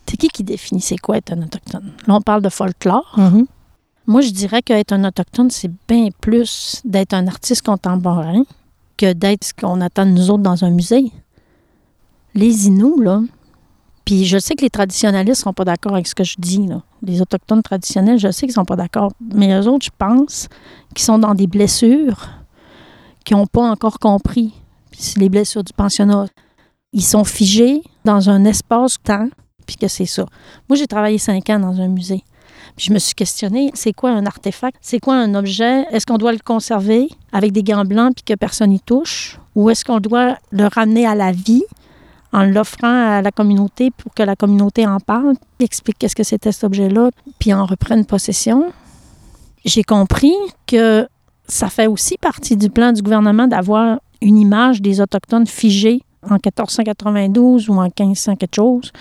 C'est 0.06 0.18
qui 0.18 0.28
qui 0.28 0.44
définit 0.44 0.82
c'est 0.82 0.98
quoi 0.98 1.16
être 1.16 1.32
un 1.32 1.40
autochtone? 1.40 1.90
Là, 2.06 2.14
on 2.14 2.20
parle 2.20 2.42
de 2.42 2.50
folklore. 2.50 3.14
Mhm. 3.16 3.46
Moi, 4.06 4.20
je 4.20 4.28
dirais 4.28 4.60
qu'être 4.60 4.92
un 4.92 5.04
autochtone, 5.04 5.50
c'est 5.50 5.70
bien 5.88 6.08
plus 6.20 6.82
d'être 6.84 7.14
un 7.14 7.26
artiste 7.26 7.62
contemporain 7.62 8.42
que 8.98 9.14
d'être 9.14 9.44
ce 9.44 9.54
qu'on 9.54 9.80
attend 9.80 10.04
de 10.04 10.10
nous 10.10 10.28
autres 10.28 10.42
dans 10.42 10.64
un 10.64 10.70
musée. 10.70 11.10
Les 12.34 12.66
Inuits, 12.66 13.02
là, 13.02 13.22
puis 14.04 14.26
je 14.26 14.36
sais 14.36 14.54
que 14.54 14.62
les 14.62 14.70
traditionnalistes 14.70 15.40
ne 15.40 15.44
sont 15.44 15.52
pas 15.54 15.64
d'accord 15.64 15.94
avec 15.94 16.06
ce 16.06 16.14
que 16.14 16.24
je 16.24 16.34
dis, 16.38 16.66
là. 16.66 16.82
Les 17.02 17.22
autochtones 17.22 17.62
traditionnels, 17.62 18.18
je 18.18 18.30
sais 18.30 18.44
qu'ils 18.44 18.54
sont 18.54 18.66
pas 18.66 18.76
d'accord. 18.76 19.12
Mais 19.34 19.58
eux 19.58 19.66
autres, 19.66 19.86
je 19.86 19.90
pense 19.96 20.48
qu'ils 20.94 21.04
sont 21.04 21.18
dans 21.18 21.34
des 21.34 21.46
blessures 21.46 22.28
qu'ils 23.22 23.36
n'ont 23.36 23.46
pas 23.46 23.62
encore 23.62 23.98
compris. 23.98 24.52
Les 25.16 25.28
blessures 25.28 25.64
du 25.64 25.72
pensionnat. 25.72 26.26
Ils 26.92 27.04
sont 27.04 27.24
figés 27.24 27.82
dans 28.04 28.28
un 28.28 28.44
espace-temps, 28.44 29.28
puis 29.66 29.76
que 29.76 29.88
c'est 29.88 30.06
ça. 30.06 30.26
Moi, 30.68 30.76
j'ai 30.76 30.86
travaillé 30.86 31.18
cinq 31.18 31.48
ans 31.50 31.58
dans 31.58 31.80
un 31.80 31.88
musée. 31.88 32.22
Puis 32.76 32.86
je 32.86 32.92
me 32.92 32.98
suis 32.98 33.14
questionnée, 33.14 33.70
c'est 33.74 33.92
quoi 33.92 34.10
un 34.10 34.24
artefact? 34.26 34.76
C'est 34.80 34.98
quoi 34.98 35.14
un 35.16 35.34
objet? 35.34 35.82
Est-ce 35.90 36.06
qu'on 36.06 36.18
doit 36.18 36.32
le 36.32 36.38
conserver 36.38 37.08
avec 37.32 37.52
des 37.52 37.62
gants 37.62 37.84
blancs 37.84 38.14
puis 38.14 38.24
que 38.24 38.34
personne 38.38 38.70
n'y 38.70 38.80
touche? 38.80 39.38
Ou 39.54 39.70
est-ce 39.70 39.84
qu'on 39.84 40.00
doit 40.00 40.36
le 40.50 40.66
ramener 40.66 41.06
à 41.06 41.14
la 41.14 41.32
vie 41.32 41.64
en 42.32 42.44
l'offrant 42.44 43.18
à 43.18 43.20
la 43.20 43.30
communauté 43.30 43.90
pour 43.90 44.14
que 44.14 44.22
la 44.22 44.36
communauté 44.36 44.86
en 44.86 45.00
parle, 45.00 45.34
explique 45.60 45.98
qu'est-ce 45.98 46.16
que 46.16 46.24
c'était 46.24 46.50
cet 46.50 46.64
objet-là, 46.64 47.10
puis 47.38 47.52
en 47.52 47.66
reprenne 47.66 48.06
possession? 48.06 48.72
J'ai 49.64 49.82
compris 49.82 50.34
que 50.66 51.06
ça 51.46 51.68
fait 51.68 51.86
aussi 51.86 52.16
partie 52.18 52.56
du 52.56 52.70
plan 52.70 52.92
du 52.92 53.02
gouvernement 53.02 53.46
d'avoir 53.46 54.00
une 54.20 54.38
image 54.38 54.80
des 54.80 55.00
Autochtones 55.00 55.46
figée 55.46 56.02
en 56.22 56.34
1492 56.34 57.68
ou 57.68 57.74
en 57.74 57.84
1500 57.84 58.36
quelque 58.36 58.54
chose, 58.54 58.92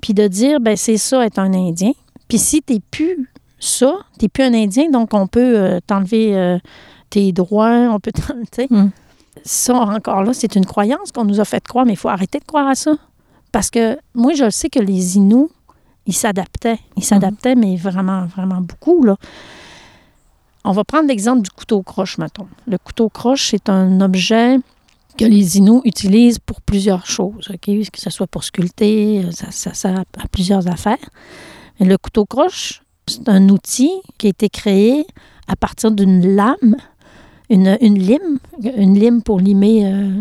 puis 0.00 0.14
de 0.14 0.26
dire, 0.26 0.60
ben 0.60 0.76
c'est 0.76 0.96
ça 0.96 1.24
être 1.24 1.38
un 1.38 1.52
Indien. 1.52 1.92
Puis 2.28 2.38
si 2.38 2.62
t'es 2.62 2.80
plus 2.90 3.30
ça, 3.58 3.94
t'es 4.18 4.28
plus 4.28 4.44
un 4.44 4.54
Indien, 4.54 4.90
donc 4.90 5.14
on 5.14 5.26
peut 5.26 5.56
euh, 5.56 5.80
t'enlever 5.86 6.36
euh, 6.36 6.58
tes 7.10 7.32
droits, 7.32 7.88
on 7.92 8.00
peut 8.00 8.12
t'enlever... 8.12 8.66
Mm. 8.70 8.90
Ça, 9.44 9.74
encore 9.74 10.22
là, 10.22 10.34
c'est 10.34 10.56
une 10.56 10.66
croyance 10.66 11.12
qu'on 11.12 11.24
nous 11.24 11.40
a 11.40 11.44
fait 11.44 11.62
croire, 11.66 11.86
mais 11.86 11.92
il 11.92 11.96
faut 11.96 12.08
arrêter 12.08 12.40
de 12.40 12.44
croire 12.44 12.66
à 12.66 12.74
ça. 12.74 12.92
Parce 13.52 13.70
que 13.70 13.96
moi, 14.14 14.34
je 14.34 14.50
sais 14.50 14.68
que 14.68 14.80
les 14.80 15.16
Inuits, 15.16 15.48
ils 16.06 16.14
s'adaptaient. 16.14 16.78
Ils 16.96 17.04
s'adaptaient, 17.04 17.54
mais 17.54 17.76
vraiment, 17.76 18.26
vraiment 18.26 18.60
beaucoup, 18.60 19.02
là. 19.02 19.16
On 20.64 20.72
va 20.72 20.84
prendre 20.84 21.08
l'exemple 21.08 21.42
du 21.42 21.50
couteau 21.50 21.82
croche, 21.82 22.18
mettons. 22.18 22.46
Le 22.66 22.78
couteau 22.78 23.08
croche, 23.08 23.48
c'est 23.50 23.68
un 23.68 24.00
objet 24.00 24.58
que 25.16 25.24
les 25.24 25.58
Inuits 25.58 25.80
utilisent 25.84 26.38
pour 26.38 26.60
plusieurs 26.60 27.06
choses? 27.06 27.48
Que 27.60 27.82
ce 27.94 28.10
soit 28.10 28.26
pour 28.26 28.44
sculpter, 28.44 29.24
ça, 29.32 29.50
ça 29.50 29.74
sert 29.74 30.00
à, 30.00 30.28
plusieurs 30.30 30.66
affaires. 30.68 30.98
Mais 31.78 31.86
le 31.86 31.98
couteau 31.98 32.24
croche, 32.26 32.82
c'est 33.06 33.28
un 33.28 33.48
outil 33.48 33.90
qui 34.18 34.26
a 34.26 34.30
été 34.30 34.48
créé 34.48 35.06
à 35.48 35.56
partir 35.56 35.90
d'une 35.90 36.36
lame, 36.36 36.76
une, 37.48 37.76
une, 37.80 37.98
lime, 37.98 38.38
une 38.62 38.98
lime 38.98 39.22
pour 39.22 39.40
limer 39.40 39.86
euh, 39.86 40.20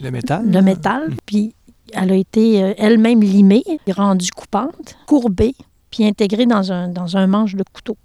le 0.00 0.10
métal. 0.10 0.50
Le 0.50 0.62
métal. 0.62 1.14
Puis 1.24 1.54
elle 1.92 2.12
a 2.12 2.14
été 2.14 2.62
euh, 2.62 2.74
elle-même 2.78 3.22
limée, 3.22 3.64
rendue 3.90 4.30
coupante, 4.30 4.96
courbée, 5.06 5.54
puis 5.90 6.06
intégrée 6.06 6.46
dans 6.46 6.72
un, 6.72 6.88
dans 6.88 7.16
un 7.16 7.26
manche 7.26 7.54
de 7.54 7.64
couteau. 7.72 7.96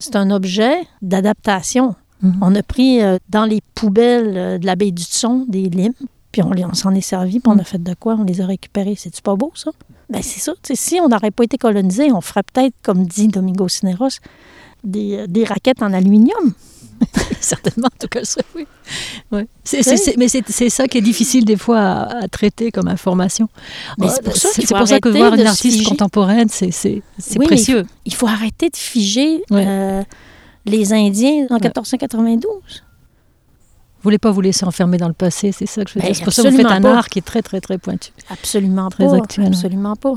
C'est 0.00 0.16
un 0.16 0.30
objet 0.30 0.86
d'adaptation. 1.02 1.94
Mhm. 2.22 2.38
On 2.40 2.54
a 2.54 2.62
pris 2.62 3.02
euh, 3.02 3.18
dans 3.28 3.44
les 3.44 3.60
poubelles 3.74 4.36
euh, 4.36 4.58
de 4.58 4.66
la 4.66 4.74
baie 4.74 4.90
du 4.90 5.04
Son 5.04 5.44
des 5.48 5.68
limes, 5.68 5.92
puis 6.32 6.42
on, 6.42 6.50
on 6.50 6.74
s'en 6.74 6.94
est 6.94 7.00
servi, 7.00 7.38
puis 7.38 7.48
on 7.48 7.52
a 7.52 7.56
mhm. 7.56 7.64
fait 7.64 7.82
de 7.82 7.94
quoi? 7.94 8.16
On 8.18 8.24
les 8.24 8.40
a 8.40 8.46
récupérés. 8.46 8.96
C'est-tu 8.96 9.22
pas 9.22 9.36
beau, 9.36 9.52
ça? 9.54 9.70
Ben 10.08 10.22
c'est 10.22 10.40
ça. 10.40 10.52
si 10.64 10.98
on 11.00 11.08
n'aurait 11.08 11.30
pas 11.30 11.44
été 11.44 11.56
colonisé, 11.56 12.10
on 12.10 12.20
ferait 12.20 12.42
peut-être, 12.42 12.74
comme 12.82 13.06
dit 13.06 13.28
Domingo 13.28 13.68
Cineros, 13.68 14.08
des, 14.82 15.28
des 15.28 15.44
raquettes 15.44 15.82
en 15.82 15.92
aluminium. 15.92 16.52
Certainement, 17.40 17.88
en 17.88 17.98
tout 17.98 18.08
cas, 18.08 18.20
oui. 18.54 18.66
Ouais. 19.32 19.46
mais 20.16 20.28
c'est 20.28 20.70
ça 20.70 20.88
qui 20.88 20.98
est 20.98 21.02
difficile 21.02 21.44
des 21.44 21.56
fois 21.56 21.78
à, 21.78 22.28
traiter 22.28 22.70
comme 22.70 22.88
information. 22.88 23.48
c'est 24.08 24.22
pour 24.22 24.36
ça, 24.36 24.48
pour 24.54 24.88
ça 24.88 25.00
que 25.00 25.08
voir 25.08 25.34
une 25.34 25.46
artiste 25.46 25.82
contemporaine, 25.84 26.48
c'est 26.48 27.02
précieux. 27.44 27.86
Il 28.04 28.14
faut, 28.14 28.26
arrêter 28.26 28.68
de 28.68 28.76
figer 28.76 29.42
euh, 29.52 30.02
les 30.66 30.92
Indiens 30.92 31.46
en 31.50 31.58
1492. 31.58 32.50
Vous 34.00 34.04
voulez 34.04 34.18
pas 34.18 34.30
vous 34.30 34.40
laisser 34.40 34.64
enfermer 34.64 34.96
dans 34.96 35.08
le 35.08 35.14
passé, 35.14 35.52
c'est 35.52 35.66
ça 35.66 35.84
que 35.84 35.90
je 35.90 35.94
veux 35.96 36.00
ben, 36.00 36.06
dire. 36.06 36.16
C'est 36.16 36.24
pour 36.24 36.32
ça 36.32 36.42
que 36.42 36.48
vous 36.48 36.56
faites 36.56 36.66
un 36.66 36.84
art 36.84 37.08
qui 37.08 37.18
est 37.18 37.22
très, 37.22 37.42
très, 37.42 37.60
très 37.60 37.76
pointu. 37.76 38.12
Absolument 38.30 38.88
très 38.88 39.04
pas. 39.06 39.16
Actuel. 39.16 39.48
Absolument 39.48 39.94
pas. 39.96 40.14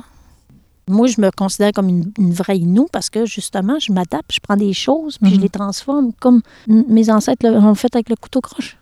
Moi, 0.87 1.07
je 1.07 1.21
me 1.21 1.31
considère 1.31 1.71
comme 1.71 1.89
une, 1.89 2.33
vraie 2.33 2.57
Inou 2.57 2.87
parce 2.91 3.09
que 3.09 3.25
justement, 3.25 3.79
je 3.79 3.91
m'adapte, 3.91 4.33
je 4.33 4.39
prends 4.41 4.57
des 4.57 4.73
choses, 4.73 5.17
puis 5.17 5.31
je 5.31 5.35
mhm. 5.35 5.41
les 5.41 5.49
transforme 5.49 6.11
comme 6.19 6.41
mes 6.67 7.09
ancêtres 7.09 7.47
l'ont 7.47 7.75
fait 7.75 7.93
avec 7.95 8.09
le 8.09 8.15
couteau 8.15 8.41
croche. 8.41 8.77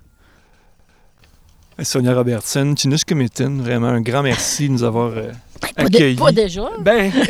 Sonia 1.83 2.13
Robertson, 2.13 2.75
Chinushkamitin, 2.77 3.57
vraiment 3.57 3.87
un 3.87 4.01
grand 4.01 4.23
merci 4.23 4.67
de 4.67 4.73
nous 4.73 4.83
avoir 4.83 5.11
euh, 5.15 5.31
accueillis. 5.75 6.15
Pas, 6.15 6.31
déjà. 6.31 6.69
Ben. 6.79 7.11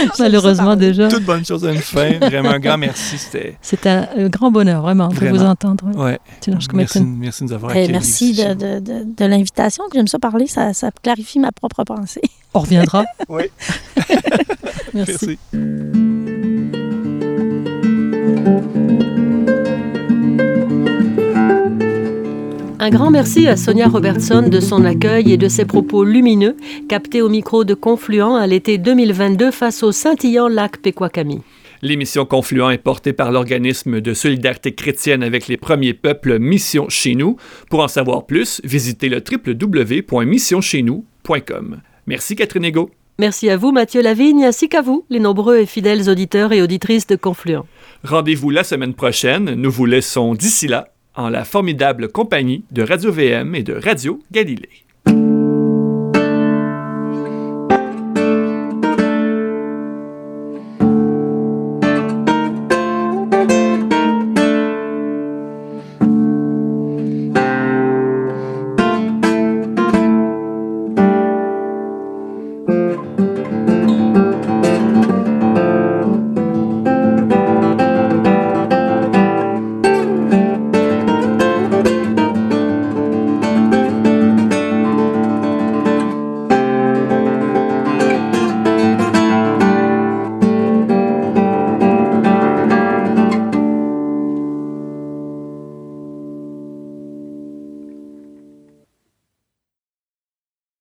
Malheureusement 0.18 0.76
déjà. 0.76 1.08
Toute 1.08 1.24
bonne 1.24 1.44
chose 1.44 1.64
à 1.64 1.72
une 1.72 1.78
fin. 1.80 2.18
Vraiment 2.18 2.50
un 2.50 2.58
grand 2.58 2.78
merci. 2.78 3.16
C'était 3.60 3.88
un 3.88 4.28
grand 4.28 4.50
bonheur, 4.50 4.82
vraiment, 4.82 5.08
de 5.08 5.28
vous 5.28 5.42
entendre. 5.42 5.84
Ouais. 5.96 6.18
Merci, 6.72 7.00
merci 7.02 7.42
de 7.42 7.48
nous 7.48 7.52
avoir 7.54 7.72
accueillis. 7.72 7.92
Merci 7.92 8.34
de, 8.34 8.54
de, 8.54 8.80
de, 8.80 9.04
de 9.16 9.24
l'invitation. 9.24 9.84
J'aime 9.94 10.08
ça 10.08 10.18
parler, 10.18 10.46
ça, 10.46 10.72
ça 10.72 10.90
clarifie 11.02 11.38
ma 11.38 11.52
propre 11.52 11.84
pensée. 11.84 12.22
On 12.54 12.60
reviendra. 12.60 13.04
oui. 13.28 13.44
merci. 14.94 15.38
Un 22.82 22.88
grand 22.88 23.10
merci 23.10 23.46
à 23.46 23.58
Sonia 23.58 23.88
Robertson 23.88 24.40
de 24.40 24.58
son 24.58 24.86
accueil 24.86 25.34
et 25.34 25.36
de 25.36 25.48
ses 25.48 25.66
propos 25.66 26.02
lumineux 26.02 26.56
captés 26.88 27.20
au 27.20 27.28
micro 27.28 27.62
de 27.62 27.74
Confluent 27.74 28.38
à 28.38 28.46
l'été 28.46 28.78
2022 28.78 29.50
face 29.50 29.82
au 29.82 29.92
scintillant 29.92 30.48
lac 30.48 30.78
Pequacami. 30.78 31.42
L'émission 31.82 32.24
Confluent 32.24 32.70
est 32.70 32.78
portée 32.78 33.12
par 33.12 33.32
l'organisme 33.32 34.00
de 34.00 34.14
solidarité 34.14 34.72
chrétienne 34.72 35.22
avec 35.22 35.46
les 35.46 35.58
premiers 35.58 35.92
peuples 35.92 36.38
Mission 36.38 36.88
Chez 36.88 37.14
Nous. 37.14 37.36
Pour 37.68 37.80
en 37.80 37.88
savoir 37.88 38.24
plus, 38.24 38.62
visitez 38.64 39.10
le 39.10 39.22
www.missioncheznous.com. 39.30 41.80
Merci 42.06 42.34
Catherine 42.34 42.64
Ego. 42.64 42.88
Merci 43.18 43.50
à 43.50 43.58
vous 43.58 43.72
Mathieu 43.72 44.00
Lavigne 44.00 44.46
ainsi 44.46 44.70
qu'à 44.70 44.80
vous, 44.80 45.04
les 45.10 45.20
nombreux 45.20 45.58
et 45.58 45.66
fidèles 45.66 46.08
auditeurs 46.08 46.54
et 46.54 46.62
auditrices 46.62 47.06
de 47.06 47.16
Confluent. 47.16 47.60
Rendez-vous 48.04 48.48
la 48.48 48.64
semaine 48.64 48.94
prochaine. 48.94 49.52
Nous 49.52 49.70
vous 49.70 49.84
laissons 49.84 50.34
d'ici 50.34 50.66
là 50.66 50.88
en 51.14 51.28
la 51.28 51.44
formidable 51.44 52.08
compagnie 52.08 52.64
de 52.70 52.82
Radio 52.82 53.12
VM 53.12 53.54
et 53.54 53.62
de 53.62 53.74
Radio 53.74 54.20
Galilée. 54.30 54.84